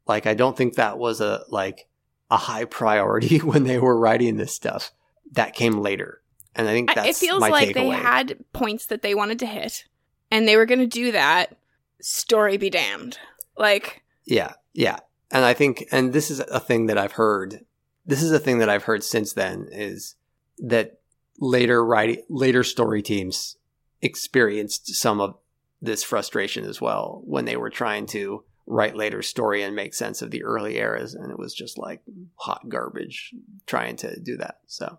[0.08, 1.88] Like, I don't think that was a, like,
[2.32, 4.92] a high priority when they were writing this stuff.
[5.34, 6.22] That came later.
[6.56, 7.74] And I think that's it feels like takeaway.
[7.74, 9.84] they had points that they wanted to hit,
[10.32, 11.58] and they were going to do that.
[12.00, 13.20] Story be damned.
[13.58, 15.00] Like, Yeah, yeah.
[15.32, 17.66] And I think, and this is a thing that I've heard.
[18.06, 20.16] This is a thing that I've heard since then is
[20.60, 21.00] that
[21.40, 23.58] later writing, later story teams
[24.02, 25.36] experienced some of
[25.82, 30.22] this frustration as well when they were trying to write later story and make sense
[30.22, 32.02] of the early eras, and it was just like
[32.36, 33.34] hot garbage
[33.68, 34.56] trying to do that.
[34.68, 34.98] So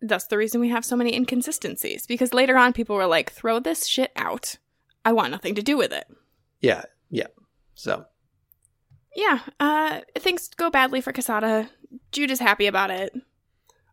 [0.00, 3.58] that's the reason we have so many inconsistencies because later on people were like, throw
[3.58, 4.56] this shit out.
[5.04, 6.06] I want nothing to do with it.
[6.60, 7.26] yeah, yeah.
[7.74, 8.04] So
[9.16, 11.68] Yeah, uh, things go badly for Kasada.
[12.12, 13.12] Jude is happy about it.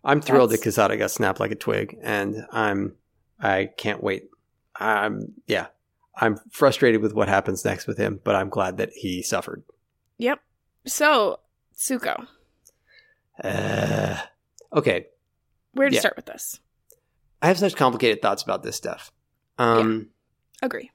[0.03, 2.95] I'm thrilled That's- that Kasada got snapped like a twig, and I'm
[3.41, 4.29] I can't wait.
[4.75, 5.67] I'm yeah.
[6.15, 9.63] I'm frustrated with what happens next with him, but I'm glad that he suffered.
[10.17, 10.39] Yep.
[10.85, 11.39] So,
[11.75, 12.27] Tsuko,
[13.43, 14.17] Uh,
[14.73, 15.07] okay,
[15.73, 16.01] where to Yeah.
[16.01, 16.59] start with this?
[17.41, 19.11] I have such complicated thoughts about this stuff.
[19.57, 20.09] Um,
[20.61, 20.91] Agree.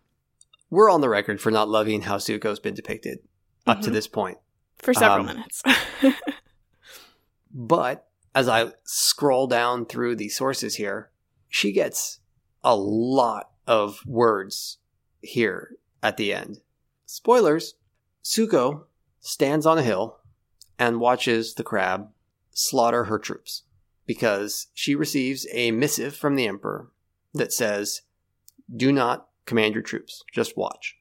[0.71, 3.21] We're on the record for not loving how Tsuko's been depicted
[3.67, 3.95] up to Mhm.
[3.95, 4.39] this point.
[4.79, 5.63] For several Um, minutes.
[7.53, 11.11] But as I scroll down through the sources here,
[11.49, 12.21] she gets
[12.67, 14.79] a lot of words
[15.23, 16.61] here at the end.
[17.07, 17.77] Spoilers
[18.25, 18.87] Tsuko
[19.21, 20.19] stands on a hill
[20.77, 22.09] and watches the crab
[22.51, 23.63] slaughter her troops
[24.05, 26.91] because she receives a missive from the Emperor
[27.33, 28.03] that says,
[28.75, 30.97] Do not command your troops, just watch.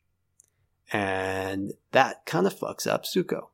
[0.93, 3.47] And that kind of fucks up Tsuko.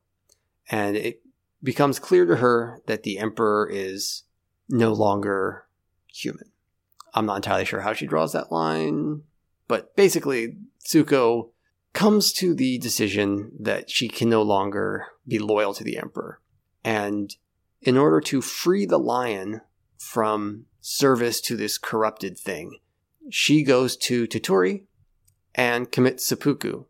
[0.70, 1.22] And it
[1.62, 4.24] becomes clear to her that the Emperor is
[4.68, 5.64] no longer
[6.06, 6.51] human.
[7.14, 9.22] I'm not entirely sure how she draws that line,
[9.68, 11.50] but basically, Tsuko
[11.92, 16.40] comes to the decision that she can no longer be loyal to the Emperor.
[16.84, 17.34] And
[17.80, 19.60] in order to free the lion
[19.98, 22.78] from service to this corrupted thing,
[23.30, 24.84] she goes to Toturi
[25.54, 26.84] and commits seppuku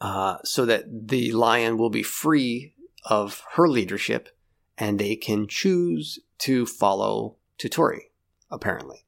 [0.00, 4.28] uh, so that the lion will be free of her leadership
[4.76, 8.10] and they can choose to follow Toturi,
[8.50, 9.04] apparently.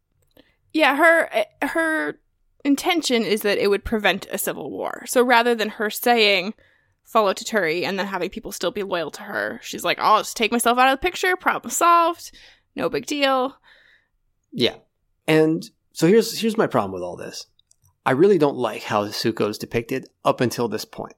[0.72, 2.20] Yeah, her her
[2.64, 5.04] intention is that it would prevent a civil war.
[5.06, 6.54] So rather than her saying
[7.04, 10.36] follow Toturi and then having people still be loyal to her, she's like, I'll just
[10.36, 12.32] take myself out of the picture, problem solved,
[12.76, 13.56] no big deal.
[14.52, 14.76] Yeah.
[15.26, 17.46] And so here's here's my problem with all this.
[18.06, 21.14] I really don't like how Tsuko is depicted up until this point.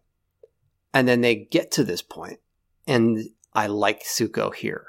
[0.93, 2.41] And then they get to this point,
[2.87, 4.89] and I like Tsuko here.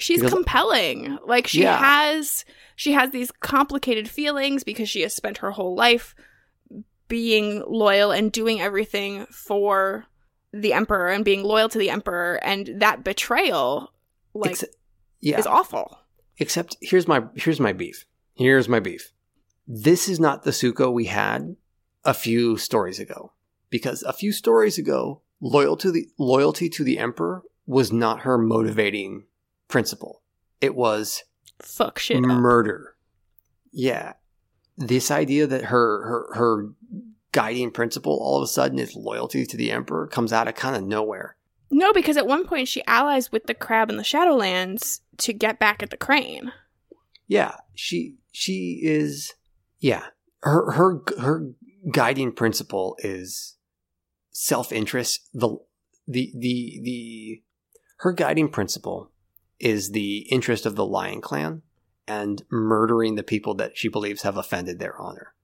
[0.00, 1.18] She's Because- compelling.
[1.26, 1.78] Like she Yeah.
[1.78, 2.44] has
[2.76, 6.14] she has these complicated feelings because she has spent her whole life
[7.08, 10.06] being loyal and doing everything for
[10.52, 13.92] the emperor and being loyal to the emperor and that betrayal
[14.34, 14.64] like Ex-
[15.20, 15.38] yeah.
[15.38, 15.98] is awful.
[16.38, 18.06] Except here's my here's my beef.
[18.34, 19.12] Here's my beef.
[19.66, 21.56] This is not the Tsuko we had
[22.04, 23.32] a few stories ago.
[23.68, 28.36] Because a few stories ago, loyal to the loyalty to the emperor was not her
[28.36, 29.24] motivating
[29.70, 30.22] principle.
[30.60, 31.22] It was
[31.62, 32.22] Fuck shit up.
[32.24, 32.96] murder.
[33.72, 34.14] Yeah.
[34.76, 36.68] This idea that her her her
[37.32, 40.74] guiding principle all of a sudden is loyalty to the emperor comes out of kind
[40.76, 41.36] of nowhere.
[41.70, 45.58] No, because at one point she allies with the crab in the Shadowlands to get
[45.60, 46.52] back at the crane.
[47.28, 49.34] Yeah, she she is
[49.78, 50.06] yeah.
[50.42, 51.52] Her her her
[51.92, 53.56] guiding principle is
[54.30, 55.28] self-interest.
[55.32, 55.58] The
[56.08, 57.42] the the the
[57.98, 59.12] her guiding principle
[59.60, 61.62] is the interest of the Lion Clan
[62.08, 65.34] and murdering the people that she believes have offended their honor.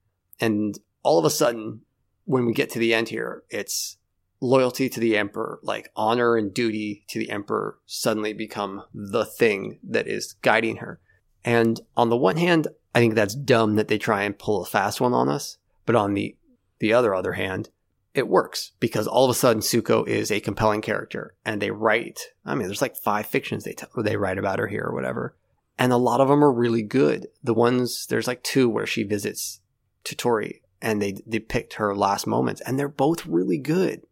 [0.40, 1.82] And all of a sudden,
[2.24, 3.98] when we get to the end here, it's
[4.40, 9.78] loyalty to the emperor, like honor and duty to the emperor, suddenly become the thing
[9.84, 11.00] that is guiding her.
[11.44, 14.66] And on the one hand, I think that's dumb that they try and pull a
[14.66, 15.58] fast one on us.
[15.84, 16.36] But on the
[16.78, 17.70] the other other hand,
[18.16, 22.20] it works because all of a sudden Tsuko is a compelling character, and they write.
[22.44, 25.36] I mean, there's like five fictions they t- they write about her here or whatever,
[25.78, 27.28] and a lot of them are really good.
[27.44, 29.60] The ones there's like two where she visits
[30.04, 34.02] Toturi and they depict her last moments, and they're both really good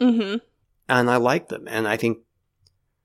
[0.00, 0.38] Mm-hmm.
[0.88, 1.68] and I like them.
[1.68, 2.18] And I think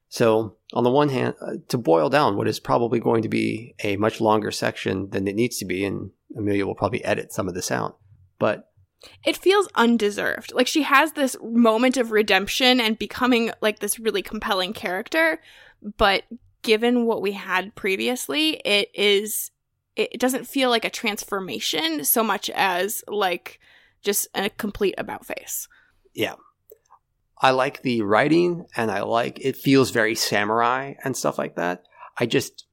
[0.09, 0.55] so.
[0.73, 3.97] On the one hand, uh, to boil down what is probably going to be a
[3.97, 7.53] much longer section than it needs to be, and Amelia will probably edit some of
[7.53, 7.97] this out.
[8.39, 8.69] But
[9.25, 10.53] It feels undeserved.
[10.53, 15.39] Like she has this moment of redemption and becoming like this really compelling character,
[15.97, 16.23] but
[16.63, 19.51] given what we had previously, it is
[19.95, 23.59] it doesn't feel like a transformation so much as like
[24.03, 25.67] just a complete about face.
[26.13, 26.35] yeah,
[27.39, 31.83] I like the writing, and I like it feels very samurai and stuff like that.
[32.17, 32.65] I just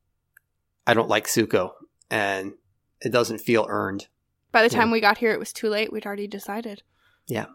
[0.87, 1.73] I don't like Tsuko,
[2.11, 2.55] and
[3.01, 4.07] it doesn't feel earned.
[4.55, 5.93] By the time we got here, it was too late.
[5.93, 6.85] We'd already decided.
[7.27, 7.47] Yeah.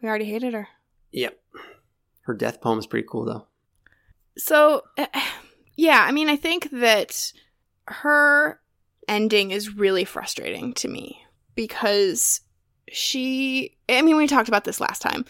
[0.00, 0.68] We already hated her.
[1.12, 1.38] Yep,
[2.22, 3.46] her death poem is pretty cool though.
[4.38, 5.06] So, eh,
[5.76, 7.30] yeah, I mean, I think that
[7.88, 8.58] her
[9.06, 11.20] ending is really frustrating to me
[11.54, 12.40] because
[12.88, 15.26] she, I mean, we talked about this last time,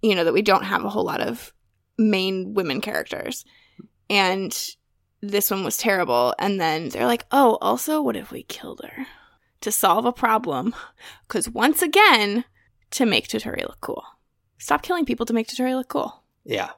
[0.00, 1.52] you know, that we don't have a whole lot of
[1.98, 3.44] main women characters.
[4.08, 4.58] And
[5.20, 6.34] this one was terrible.
[6.38, 9.06] And then they're like, oh, also, what if we killed her
[9.60, 10.74] to solve a problem?
[11.26, 12.44] Because once again,
[12.92, 14.04] to make Toturi look cool.
[14.58, 16.22] Stop killing people to make Toturi look cool.
[16.44, 16.70] Yeah.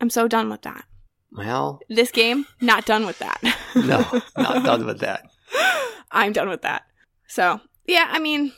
[0.00, 0.84] I'm so done with that.
[1.32, 3.40] Well, This game, not done with that.
[3.76, 4.04] no,
[4.36, 5.24] not done with that.
[6.10, 6.84] I'm done with that.
[7.26, 8.52] So, yeah, I mean,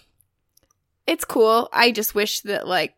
[1.06, 1.68] it's cool.
[1.72, 2.94] I just wish that, like,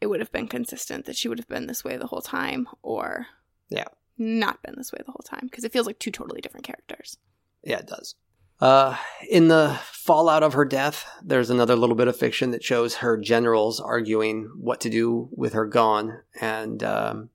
[0.00, 2.66] it would have been consistent that she would have been this way the whole time
[2.82, 3.26] or
[3.68, 3.84] Yeah.
[4.16, 7.18] not been this way the whole time because it feels like two totally different characters.
[7.62, 8.14] Yeah, it does.
[8.62, 8.96] Uh,
[9.28, 13.16] in the fallout of her death, there's another little bit of fiction that shows her
[13.16, 16.20] generals arguing what to do with her gone.
[16.40, 17.30] And um,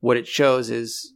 [0.00, 1.12] what it shows is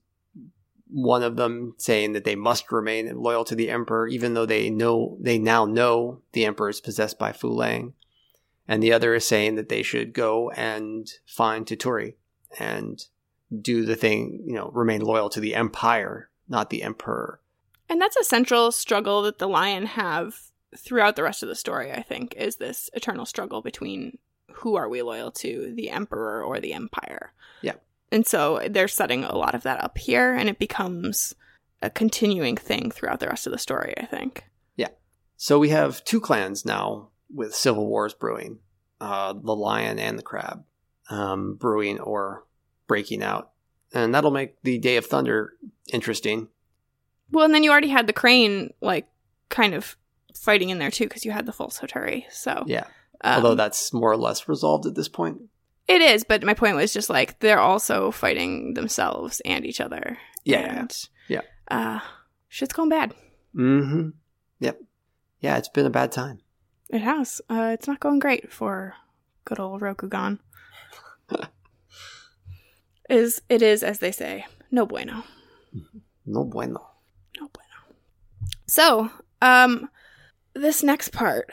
[0.89, 4.71] one of them saying that they must remain loyal to the emperor, even though they
[4.71, 7.95] know they now know the emperor is possessed by Fu Leng.
[8.69, 12.15] And the other is saying that they should go and find Toturi
[12.61, 13.05] and
[13.61, 17.41] do the thing, you know, remain loyal to the empire, not the emperor.
[17.91, 20.39] And that's a central struggle that the lion have
[20.77, 24.17] throughout the rest of the story, I think, is this eternal struggle between
[24.53, 27.33] who are we loyal to, the emperor or the empire.
[27.63, 27.75] Yeah.
[28.13, 31.35] And so they're setting a lot of that up here and it becomes
[31.83, 34.45] a continuing thing throughout the rest of the story, I think.
[34.77, 34.89] Yeah.
[35.37, 38.61] So we have two clans now with civil wars brewing
[39.01, 40.63] uh, the lion and the crab
[41.09, 42.45] um, brewing or
[42.87, 43.51] breaking out.
[43.93, 45.55] And that'll make the Day of Thunder
[45.93, 46.49] interesting.
[47.33, 49.07] Well, and then you already had the crane like
[49.49, 49.97] kind of
[50.35, 52.23] fighting in there too because you had the false Hotaru.
[52.31, 52.85] So Yeah.
[53.23, 55.39] um, Although that's more or less resolved at this point.
[55.89, 60.19] it is, but my point was just like they're also fighting themselves and each other.
[60.45, 60.81] Yeah.
[60.81, 61.41] And, Yeah.
[61.69, 62.01] Uh,
[62.49, 63.13] shit's going bad.
[63.55, 64.09] Mm hmm.
[64.61, 64.81] Yep.
[65.41, 66.41] Yeah, it's been a bad time.
[66.89, 67.41] It has.
[67.51, 68.95] Uh, it's not going great for
[69.45, 70.39] good old Rokugan.
[73.09, 75.25] is it is as they say, no bueno.
[76.27, 76.90] No bueno.
[78.71, 79.11] So,
[79.43, 79.91] um,
[80.55, 81.51] this next part,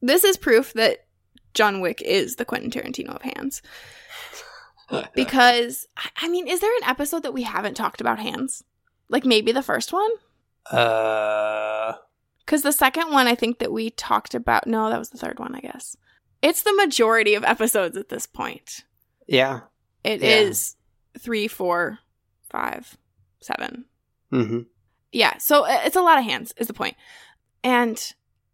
[0.00, 1.06] this is proof that
[1.52, 3.60] John Wick is the Quentin Tarantino of hands.
[5.14, 8.64] Because, I- I mean, is there an episode that we haven't talked about hands?
[9.10, 10.08] Like maybe the first one?
[10.70, 11.92] uh,
[12.38, 14.66] Because the second one, I think that we talked about.
[14.66, 15.94] No, that was the third one, I guess.
[16.40, 18.84] It's the majority of episodes at this point.
[19.26, 19.60] yeah.
[20.04, 20.36] It Yeah.
[20.36, 20.76] is
[21.18, 21.98] three, four,
[22.48, 22.96] five,
[23.40, 23.84] seven.
[24.32, 24.60] Mm hmm.
[25.12, 26.96] Yeah, so uh, it's a lot of hands, is the point.
[27.64, 28.00] And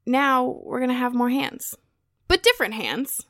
[0.06, 1.74] now we're going to have more hands,
[2.28, 3.26] but different hands.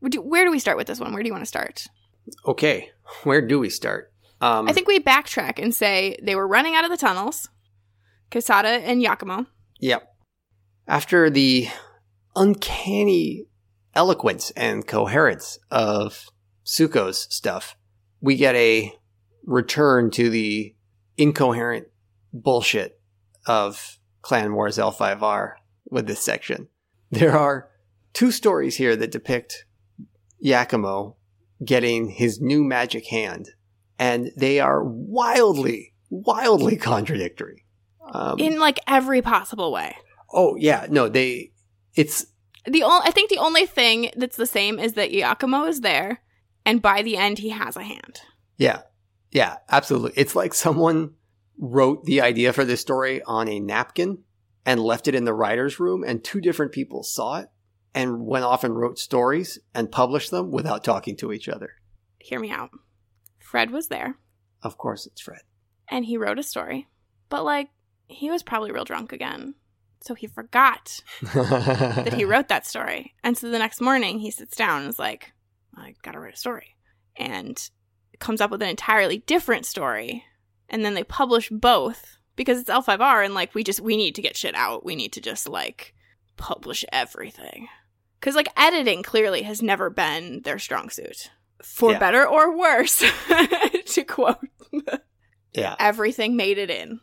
[0.00, 1.12] Where do we start with this one?
[1.12, 1.86] Where do you want to start?
[2.46, 2.90] Okay.
[3.24, 4.12] Where do we start?
[4.40, 7.48] Um, I think we backtrack and say they were running out of the tunnels,
[8.30, 9.46] Kasada and Yakumo.
[9.80, 10.08] Yep.
[10.86, 11.68] After the
[12.36, 13.46] uncanny
[13.94, 16.28] eloquence and coherence of
[16.64, 17.76] Tsuko's stuff,
[18.20, 18.92] we get a
[19.44, 20.74] return to the
[21.16, 21.88] incoherent
[22.32, 23.00] bullshit
[23.46, 25.54] of Clan Wars L5R
[25.90, 26.68] with this section.
[27.10, 27.70] There are
[28.12, 29.64] two stories here that depict
[30.44, 31.16] Yakumo
[31.64, 33.50] getting his new magic hand,
[33.98, 37.64] and they are wildly, wildly contradictory.
[38.12, 39.96] Um, In like every possible way.
[40.32, 41.52] Oh yeah, no, they.
[41.94, 42.26] It's
[42.66, 46.20] The only I think the only thing that's the same is that Yakumo is there,
[46.64, 48.20] and by the end he has a hand.
[48.56, 48.82] yeah,
[49.30, 50.12] yeah, absolutely.
[50.16, 51.14] It's like someone
[51.58, 54.18] wrote the idea for this story on a napkin
[54.64, 57.48] and left it in the writers' room, and two different people saw it
[57.94, 61.70] and went off and wrote stories and published them without talking to each other.
[62.18, 62.70] Hear me out.
[63.38, 64.16] Fred was there,
[64.62, 65.40] Of course, it's Fred.
[65.88, 66.86] and he wrote a story,
[67.30, 67.70] but like
[68.08, 69.54] he was probably real drunk again,
[70.00, 71.00] so he forgot
[71.34, 73.14] that he wrote that story.
[73.24, 75.32] And so the next morning he sits down and is like,
[75.76, 76.76] I gotta write a story.
[77.16, 77.58] And
[78.20, 80.24] comes up with an entirely different story.
[80.68, 84.22] And then they publish both because it's L5R and like we just we need to
[84.22, 84.84] get shit out.
[84.84, 85.94] We need to just like
[86.36, 87.68] publish everything.
[88.20, 91.30] Cause like editing clearly has never been their strong suit.
[91.62, 91.98] For Yeah.
[91.98, 92.98] better or worse,
[93.86, 94.38] to quote.
[95.52, 97.00] yeah, Everything made it in.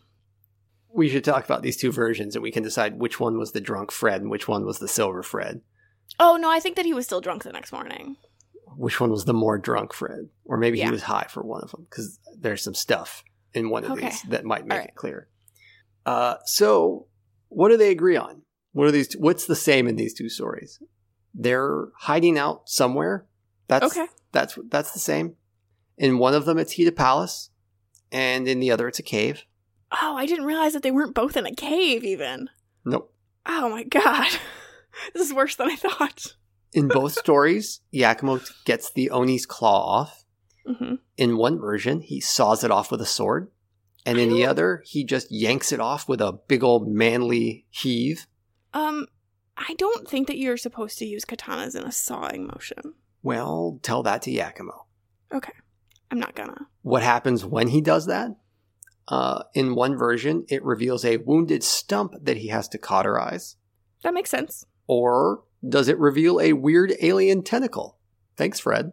[0.90, 3.60] we should talk about these two versions, and we can decide which one was the
[3.60, 5.60] drunk Fred and which one was the silver Fred.
[6.20, 8.16] Oh no, I think that he was still drunk the next morning.
[8.78, 10.86] which one was the more drunk Fred, or maybe Yeah.
[10.86, 13.24] he was high for one of them because there's some stuff
[13.56, 14.10] in one of Okay.
[14.10, 14.90] these that might make right.
[14.90, 15.28] it clear.
[16.06, 17.08] Uh, so,
[17.50, 18.44] what do they agree on?
[18.74, 19.14] What are these?
[19.18, 20.80] What's the same in these two stories?
[21.34, 23.26] They're hiding out somewhere.
[23.68, 24.08] That's Okay.
[24.32, 25.36] That's that's the same.
[25.98, 27.50] In one of them, it's Hida Palace,
[28.12, 29.44] and in the other, it's a cave.
[30.02, 32.50] Oh, I didn't realize that they weren't both in a cave even.
[32.84, 33.14] Nope.
[33.46, 34.28] Oh my god.
[35.14, 36.36] this is worse than I thought.
[36.74, 40.25] In both stories, Yakumo gets the Oni's claw off.
[40.66, 43.50] Hmm In one version, he saws it off with a sword,
[44.06, 48.28] and in the other, he just yanks it off with a big old manly heave.
[48.74, 49.08] Um,
[49.58, 52.94] I don't think that you're supposed to use katanas in a sawing motion.
[53.24, 54.86] Well, tell that to Yakumo.
[55.34, 55.54] Okay.
[56.12, 56.68] I'm not gonna.
[56.82, 58.32] What happens when he does that?
[59.08, 63.56] Uh, in one version, it reveals a wounded stump that he has to cauterize.
[64.04, 64.66] That makes sense.
[64.88, 67.98] Or does it reveal a weird alien tentacle?
[68.36, 68.92] Thanks, Fred.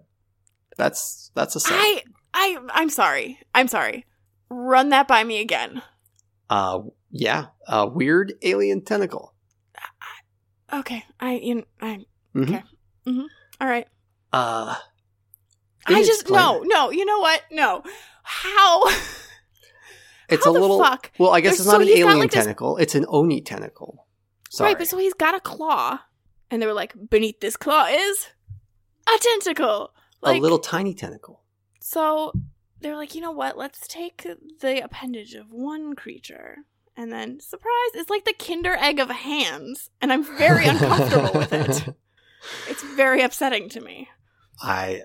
[0.77, 1.73] That's that's a set.
[1.75, 2.03] I
[2.35, 3.39] I I'm sorry.
[3.55, 4.07] I'm sorry.
[4.49, 5.83] Run that by me again.
[6.51, 9.35] Uh, yeah, a weird alien tentacle.
[10.73, 11.05] Okay.
[11.21, 12.05] I you I
[12.35, 12.43] Mhm.
[12.49, 12.63] Okay.
[13.07, 13.27] Mhm.
[13.61, 13.87] All right.
[14.33, 14.75] Uh,
[15.87, 16.91] I just no, no.
[16.91, 17.43] You know what?
[17.51, 17.83] No.
[18.23, 18.85] How?
[20.29, 20.83] It's How a little.
[20.83, 21.11] fuck?
[21.19, 22.79] Well, I guess There's- it's not so an alien like, this- tentacle.
[22.79, 24.07] It's an oni tentacle.
[24.51, 24.69] Sorry.
[24.71, 25.99] Right, but so he's got a claw,
[26.51, 28.29] and they were like, beneath this claw is
[29.07, 29.93] a tentacle.
[30.23, 31.43] Like, a little tiny tentacle.
[31.81, 32.33] So
[32.81, 33.59] they're like, you know what?
[33.59, 34.27] Let's take
[34.61, 36.59] the appendage of one creature,
[36.97, 41.53] and then surprise, it's like the Kinder egg of hands, and I'm very uncomfortable with
[41.53, 41.95] it.
[42.69, 44.09] It's very upsetting to me.
[44.61, 45.03] I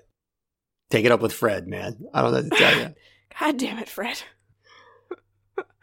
[0.90, 1.98] take it up with Fred, man.
[2.12, 2.96] I don't know what to tell you.
[3.40, 4.24] God damn it, Fred.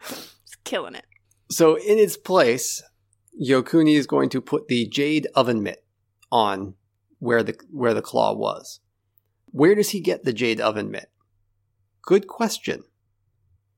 [0.01, 1.05] Just killing it.
[1.49, 2.83] So in its place,
[3.41, 5.85] Yokuni is going to put the jade oven mitt
[6.31, 6.75] on
[7.19, 8.79] where the where the claw was.
[9.55, 11.09] Where does he get the jade oven mitt?
[12.01, 12.83] Good question.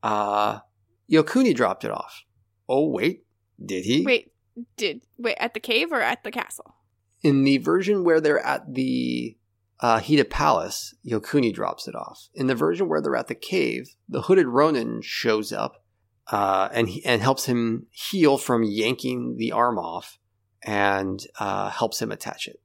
[0.01, 0.61] Uh
[1.07, 2.23] Yokuni dropped it off.
[2.67, 3.25] Oh wait,
[3.63, 4.03] did he?
[4.03, 4.31] Wait,
[4.75, 6.77] did wait at the cave or at the castle?
[7.21, 9.37] In the version where they're at the
[9.79, 12.29] uh, Hida Palace, Yokuni drops it off.
[12.33, 15.83] In the version where they're at the cave, the hooded Ronin shows up
[16.31, 20.17] uh, and he, and helps him heal from yanking the arm off,
[20.63, 22.59] and uh, helps him attach it.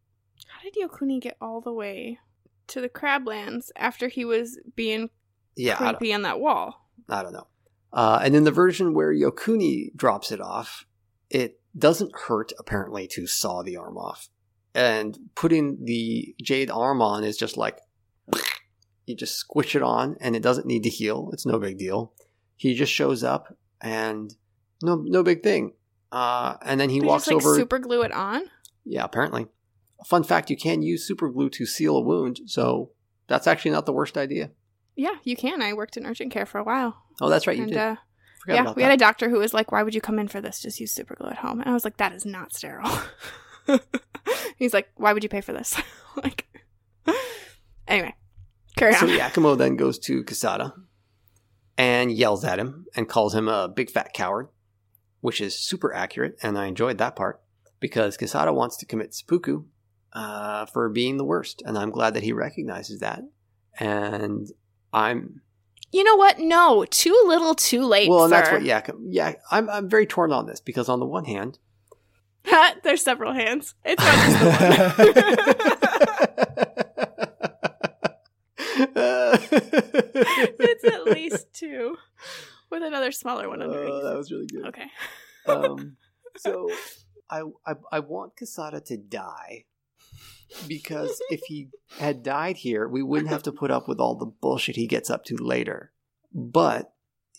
[0.47, 2.19] How did Yokuni get all the way
[2.69, 5.11] to the Crablands after he was being
[5.57, 6.89] Yeah, creepy on that wall?
[7.09, 7.47] I don't know.
[7.93, 10.87] Uh, and in the version where Yokuni drops it off,
[11.29, 14.29] it doesn't hurt apparently to saw the arm off,
[14.75, 17.79] and putting the jade arm on is just like
[19.07, 21.31] you just squish it on, and it doesn't need to heal.
[21.33, 22.13] It's no big deal.
[22.57, 24.35] He just shows up, and
[24.83, 25.73] no no big thing.
[26.11, 27.57] Uh, and then he They walks just, like, over.
[27.57, 28.43] super glue it on.
[28.85, 29.47] Yeah, apparently.
[30.07, 32.91] Fun fact: you can use super glue to seal a wound, so
[33.29, 34.51] that's actually not the worst idea.
[34.97, 35.63] Yeah, you can.
[35.63, 37.03] I worked in urgent care for a while.
[37.21, 37.79] Oh, that's right, you and did.
[37.79, 37.97] uh,
[38.49, 38.91] yeah, we that.
[38.91, 40.61] had a doctor who was like, "Why would you come in for this?
[40.61, 43.01] Just use super glue at home." And I was like, "That is not sterile."
[44.57, 45.81] He's like, "Why would you pay for this?"
[46.17, 46.47] like,
[47.87, 48.15] anyway,
[48.77, 49.19] carry So on.
[49.19, 50.73] Yakumo then goes to Kasada
[51.79, 54.49] and yells at him and calls him a big fat coward,
[55.21, 57.41] which is super accurate, and I enjoyed that part
[57.81, 59.65] because Kasada wants to commit seppuku
[60.13, 63.23] uh, for being the worst, and I'm glad that he recognizes that.
[63.79, 64.51] And
[64.93, 65.43] I'm
[65.93, 66.39] You know what?
[66.39, 68.09] No, too little, too late.
[68.09, 68.37] well, and sir.
[68.37, 71.59] that's what Yeah, Yeah, I'm I'm very torn on this because on the one hand,
[72.83, 73.75] There's several hands.
[73.85, 75.33] It's not just the one.
[80.59, 81.97] it's at least two,
[82.71, 83.93] with another smaller one underneath.
[83.93, 84.67] Oh, that was really good.
[84.67, 84.87] okay.
[85.47, 85.97] um,
[86.37, 86.69] so
[87.31, 89.67] I, I I want Kasada to die
[90.67, 94.27] because if he had died here, we wouldn't have to put up with all the
[94.27, 95.93] bullshit he gets up to later.
[96.33, 96.93] But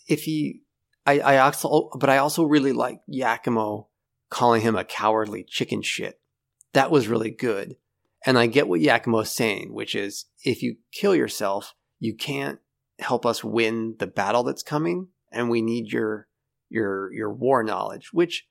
[0.06, 0.62] if he,
[1.06, 3.86] I, I also, but I also really like Yakumo
[4.30, 6.20] calling him a cowardly chicken shit.
[6.72, 7.76] That was really good.
[8.26, 12.58] And I get what Yakumo's saying, which is if you kill yourself, you can't
[12.98, 16.28] help us win the battle that's coming, and we need your
[16.70, 18.46] your your war knowledge, which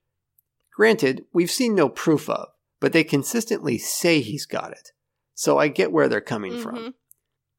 [0.75, 2.49] granted, we've seen no proof of,
[2.83, 4.91] but they consistently say he's got it.
[5.35, 6.61] So I get where they're coming Mhm.
[6.63, 6.95] from.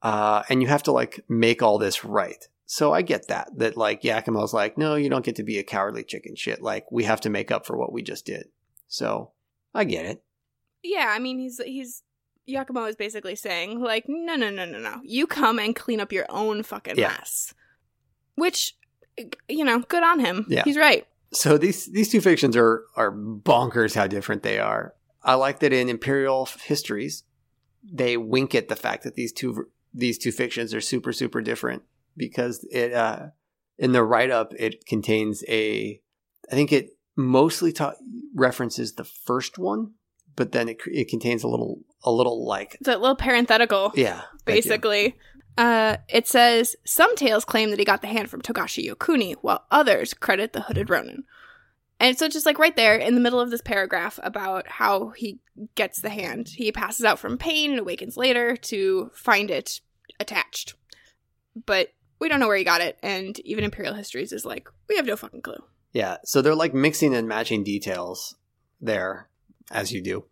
[0.02, 2.46] Uh, and you have to like make all this right.
[2.66, 3.48] So I get that.
[3.56, 6.60] That like Yakumo's like, no, you don't get to be a cowardly chicken shit.
[6.60, 8.48] Like we have to make up for what we just did.
[8.86, 9.32] So
[9.74, 10.22] I get it.
[10.82, 12.02] Yeah, I mean, he's he's
[12.46, 16.12] Yakumo is basically saying like, no, no, no, no, no, you come and clean up
[16.12, 17.08] your own fucking Yeah.
[17.18, 17.54] mess.
[18.34, 18.76] Which,
[19.48, 20.44] you know, good on him.
[20.50, 20.64] Yeah.
[20.64, 21.06] he's right.
[21.32, 24.94] So these these two fictions are are bonkers how different they are.
[25.24, 27.24] I like that in Imperial histories,
[27.82, 31.82] they wink at the fact that these two these two fictions are super super different
[32.16, 33.28] because it uh,
[33.78, 36.00] in the write up it contains a
[36.50, 37.94] I think it mostly ta-
[38.34, 39.92] references the first one,
[40.36, 43.92] but then it it contains a little a little like It's a little parenthetical.
[43.94, 45.16] yeah basically.
[45.56, 49.64] Uh, it says some tales claim that he got the hand from Togashi Yokuni, while
[49.70, 51.22] others credit the hooded Ronin.
[52.00, 55.38] And so, just like right there in the middle of this paragraph about how he
[55.74, 59.80] gets the hand, he passes out from pain and awakens later to find it
[60.18, 60.74] attached.
[61.66, 64.96] But we don't know where he got it, and even Imperial Histories is like, we
[64.96, 65.62] have no fucking clue.
[65.92, 68.34] Yeah, so they're like mixing and matching details
[68.80, 69.28] there,
[69.70, 70.24] as you do.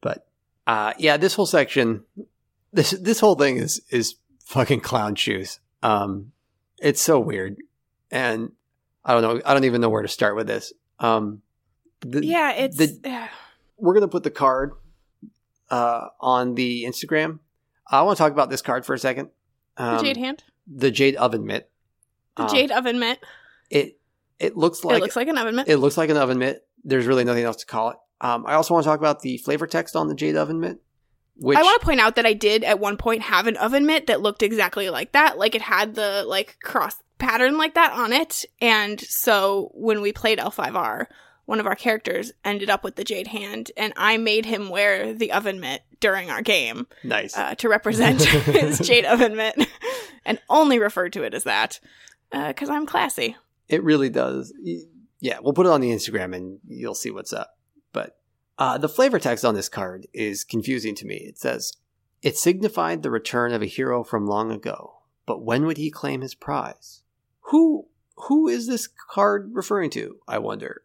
[0.00, 0.26] But
[0.66, 2.04] uh, yeah, this whole section,
[2.72, 5.60] this this whole thing is is fucking clown shoes.
[5.82, 6.32] Um,
[6.78, 7.58] it's so weird,
[8.10, 8.52] and
[9.04, 9.42] I don't know.
[9.44, 10.72] I don't even know where to start with this.
[10.98, 11.42] Um,
[12.00, 13.28] the, yeah, it's the-
[13.78, 14.72] we're gonna put the card
[15.70, 17.40] uh, on the Instagram.
[17.90, 19.30] I want to talk about this card for a second.
[19.76, 21.70] the Um, jade hand, the jade oven mitt.
[22.36, 23.18] the Um, jade oven mitt.
[23.70, 23.98] It
[24.38, 25.68] it looks like it looks like an oven mitt.
[25.68, 26.66] it looks like an oven mitt.
[26.84, 27.96] There's really nothing else to call it.
[28.20, 30.80] Um, I also want to talk about the flavor text on the jade oven mitt.
[31.36, 33.86] Which I want to point out that I did at one point have an oven
[33.86, 35.36] mitt that looked exactly like that.
[35.36, 38.44] Like it had the like cross pattern like that on it.
[38.60, 41.06] And so when we played L5R,
[41.46, 45.12] one of our characters ended up with the jade hand, and I made him wear
[45.12, 47.36] the oven mitt during our game nice.
[47.36, 49.68] uh, to represent his jade oven mitt,
[50.24, 51.80] and only referred to it as that
[52.30, 53.36] because I'm classy.
[53.68, 54.52] It really does.
[55.20, 57.56] Yeah, we'll put it on the Instagram and you'll see what's up.
[57.92, 58.18] But
[58.58, 61.16] uh, the flavor text on this card is confusing to me.
[61.16, 61.72] It says,
[62.22, 66.20] It signified the return of a hero from long ago, but when would he claim
[66.20, 67.02] his prize?
[67.48, 67.86] Who
[68.16, 70.16] who is this card referring to?
[70.28, 70.82] I wonder.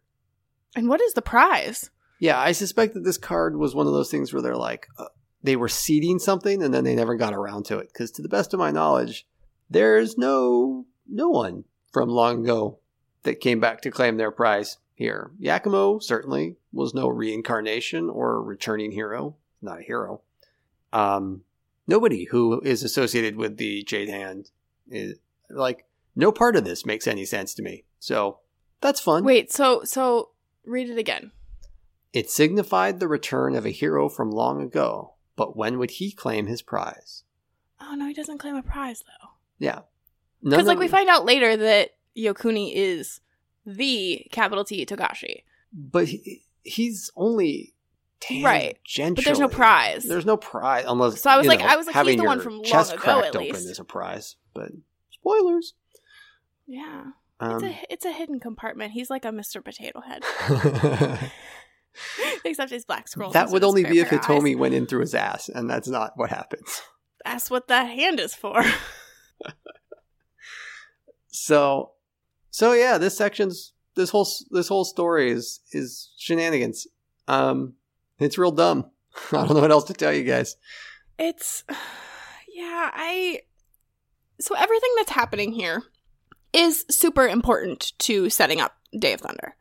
[0.74, 1.90] And what is the prize?
[2.18, 5.06] Yeah, I suspect that this card was one of those things where they're like, uh,
[5.42, 7.88] they were seeding something and then they never got around to it.
[7.92, 9.26] Because to the best of my knowledge,
[9.68, 12.78] there's no no one from long ago
[13.22, 15.30] that came back to claim their prize here.
[15.40, 20.20] Yakumo certainly was no reincarnation or returning hero, not a hero.
[20.92, 21.42] Um,
[21.86, 24.50] nobody who is associated with the Jade Hand
[24.90, 25.86] is like
[26.20, 27.84] no part of this makes any sense to me.
[27.98, 28.38] So
[28.80, 29.24] that's fun.
[29.24, 30.30] Wait, so so
[30.64, 31.32] read it again.
[32.12, 36.46] It signified the return of a hero from long ago, but when would he claim
[36.46, 37.24] his prize?
[37.80, 39.28] Oh no, he doesn't claim a prize though.
[39.58, 39.80] Yeah.
[40.42, 43.20] Because like we find out later that Yokuni is
[43.66, 45.42] the capital T Togashi.
[45.72, 47.74] but he, he's only
[48.42, 48.78] Right.
[48.98, 50.04] But there's no prize.
[50.04, 51.20] There's no prize unless.
[51.22, 53.34] So I was like- know, I was like, he's the one from long ago, at
[53.34, 53.68] open least.
[53.68, 54.72] is a prize, but
[55.10, 55.74] spoilers.
[56.70, 57.06] Yeah.
[57.40, 58.92] Um, it's a it's a hidden compartment.
[58.92, 59.64] He's like a Mr.
[59.64, 60.22] Potato Head.
[62.44, 63.32] Except his black scrolls.
[63.32, 64.56] that would only be if Hitomi eyes.
[64.56, 66.80] went in through his ass, and that's not what happens.
[67.24, 68.64] That's what that hand is for.
[71.32, 71.92] So,
[72.50, 76.86] so yeah, this section's this whole this whole story is is shenanigans.
[77.28, 77.74] Um,
[78.18, 78.90] it's real dumb.
[79.32, 80.56] I don't know what else to tell you guys.
[81.18, 81.64] It's
[82.52, 83.40] yeah, I
[84.40, 85.82] so everything that's happening here
[86.52, 89.54] is super important to setting up Day of Thunder.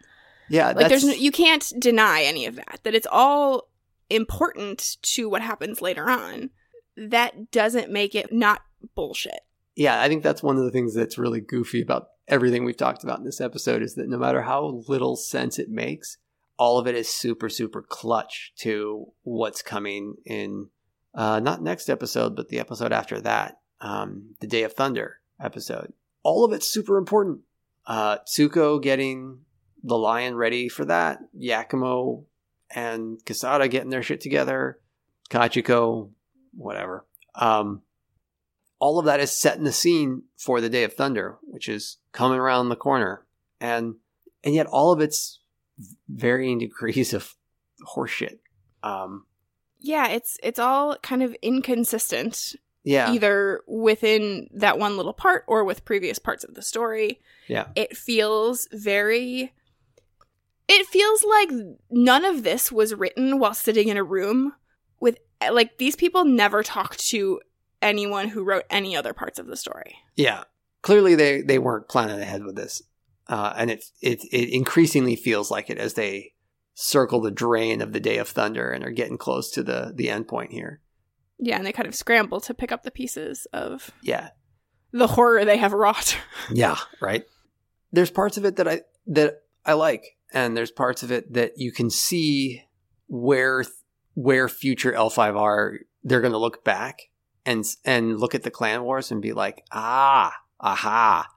[0.50, 2.80] Yeah, Like that's there's no, you can't deny any of that.
[2.84, 3.70] That it's all
[4.10, 6.50] important to what happens later on.
[6.98, 8.62] That doesn't make it not
[8.96, 9.42] bullshit.
[9.76, 10.02] yeah.
[10.02, 13.20] I think that's one of the things that's really goofy about everything we've talked about
[13.20, 16.18] in this episode is that no matter how little sense it makes,
[16.58, 20.70] all of it is super super clutch to what's coming in.
[21.14, 25.94] Uh, not next episode, but the episode after that, um, the Day of Thunder episode.
[26.24, 27.41] All of it's super important.
[27.86, 29.39] Uh, Tsuko getting
[29.84, 31.20] the lion ready for that.
[31.38, 32.26] Yakumo
[32.70, 34.80] and Kasada getting their shit together.
[35.30, 36.09] Kachiko,
[36.53, 37.05] whatever.
[37.36, 37.82] Um,
[38.80, 42.39] all of that is setting the scene for the Day of Thunder, which is coming
[42.39, 43.26] around the corner,
[43.59, 43.95] and
[44.43, 45.39] and yet all of it's
[46.07, 47.36] varying degrees of
[47.95, 48.39] horseshit.
[48.84, 49.26] Um,
[49.80, 55.64] Yeah, it's it's all kind of inconsistent yeah, either within that one little part or
[55.64, 57.20] with previous parts of the story.
[57.48, 57.68] Yeah.
[57.76, 59.54] It feels very
[60.68, 61.50] it feels like
[61.90, 64.54] none of this was written while sitting in a room
[65.00, 65.18] with
[65.52, 67.42] like these people never talked to
[67.82, 69.96] anyone who wrote any other parts of the story.
[70.16, 70.44] yeah.
[70.82, 72.82] Clearly, they they weren't planning ahead with this,
[73.28, 76.32] uh, and it it it increasingly feels like it as they
[76.74, 80.10] circle the drain of the Day of Thunder and are getting close to the the
[80.10, 80.80] end point here.
[81.40, 84.30] Yeah, and they kind of scramble to pick up the pieces of Yeah,
[84.92, 86.18] the horror they have wrought.
[86.52, 87.24] Yeah, right.
[87.92, 91.54] There's parts of it that I that I like, and there's parts of it that
[91.58, 92.64] you can see
[93.08, 93.64] where
[94.14, 97.10] where future L5R they're going to look back
[97.46, 101.28] and and look at the clan wars and be like, ah, aha.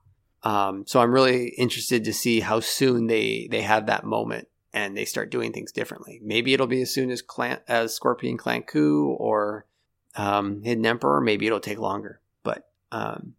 [0.45, 4.97] Um, so I'm really interested to see how soon they they have that moment and
[4.97, 6.21] they start doing things differently.
[6.23, 9.67] Maybe it'll be as soon as clan as Scorpion Clan Coup or
[10.15, 11.21] um, Hidden Emperor.
[11.21, 13.35] Maybe it'll take longer, but um,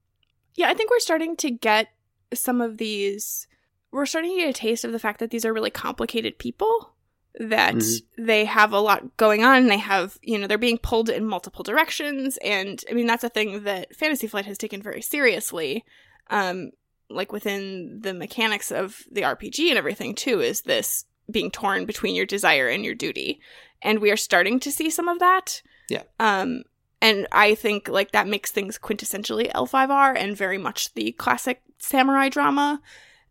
[0.55, 1.89] Yeah, I think we're starting to get
[2.33, 3.47] some of these.
[3.91, 6.93] We're starting to get a taste of the fact that these are really complicated people,
[7.39, 8.01] that Mhm.
[8.17, 9.67] they have a lot going on.
[9.67, 12.37] They have, you know, they're being pulled in multiple directions.
[12.43, 15.83] And I mean, that's a thing that Fantasy Flight has taken very seriously.
[16.29, 16.71] Um,
[17.09, 22.15] like within the mechanics of the RPG and everything, too, is this being torn between
[22.15, 23.39] your desire and your duty.
[23.81, 25.61] And we are starting to see some of that.
[25.89, 26.03] Yeah.
[26.19, 26.63] Um,
[27.01, 32.29] and I think like that makes things quintessentially L5R and very much the classic samurai
[32.29, 32.81] drama.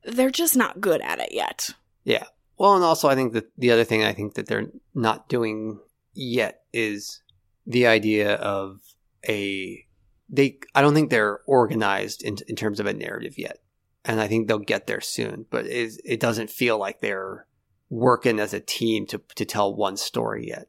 [0.05, 1.71] They're just not good at it yet.
[2.05, 2.25] Yeah.
[2.59, 5.81] Well, and also I think that the other thing I think that they're not doing
[6.15, 7.23] yet is
[7.67, 8.81] the idea of
[9.29, 9.87] a
[10.29, 13.59] they I don't think they're organized in in terms of a narrative yet.
[14.05, 17.47] And I think they'll get there soon, but it it doesn't feel like they're
[17.89, 20.69] working as a team to to tell one story yet.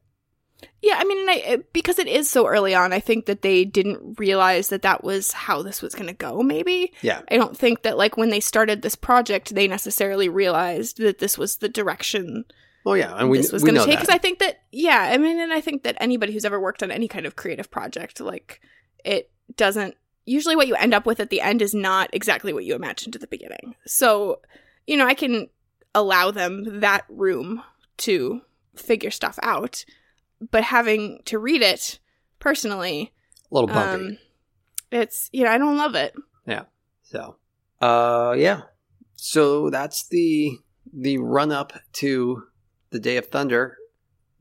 [0.81, 3.41] Yeah, I mean, and I, eh, because it is so early on, I think that
[3.41, 6.41] they didn't realize that that was how this was going to go.
[6.41, 6.93] Maybe.
[7.01, 7.21] Yeah.
[7.29, 11.37] I don't think that like when they started this project, they necessarily realized that this
[11.37, 12.45] was the direction
[12.85, 13.99] Oh yeah, and we this was going to take.
[13.99, 16.83] Because I think that yeah, I mean, and I think that anybody who's ever worked
[16.83, 18.59] on any kind of creative project, like
[19.05, 19.95] it doesn't
[20.25, 23.15] usually what you end up with at the end is not exactly what you imagined
[23.15, 23.75] at the beginning.
[23.85, 24.41] So
[24.85, 25.47] you know, I can
[25.95, 27.63] allow them that room
[27.97, 28.41] to
[28.75, 29.85] figure stuff out,
[30.51, 31.99] but having to read it
[32.39, 33.13] personally,
[33.51, 34.05] a little bumpy.
[34.05, 34.17] um,
[34.91, 36.13] it's you know, I don't love it.
[36.45, 36.63] Yeah.
[37.01, 37.37] So,
[37.81, 38.61] uh, yeah.
[39.15, 40.57] So that's the
[40.91, 42.43] the run up to
[42.89, 43.77] the Day of Thunder.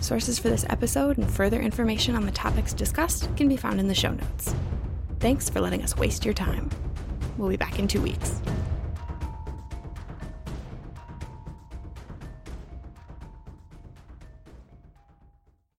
[0.01, 3.87] Sources for this episode and further information on the topics discussed can be found in
[3.87, 4.55] the show notes.
[5.19, 6.69] Thanks for letting us waste your time.
[7.37, 8.41] We'll be back in two weeks.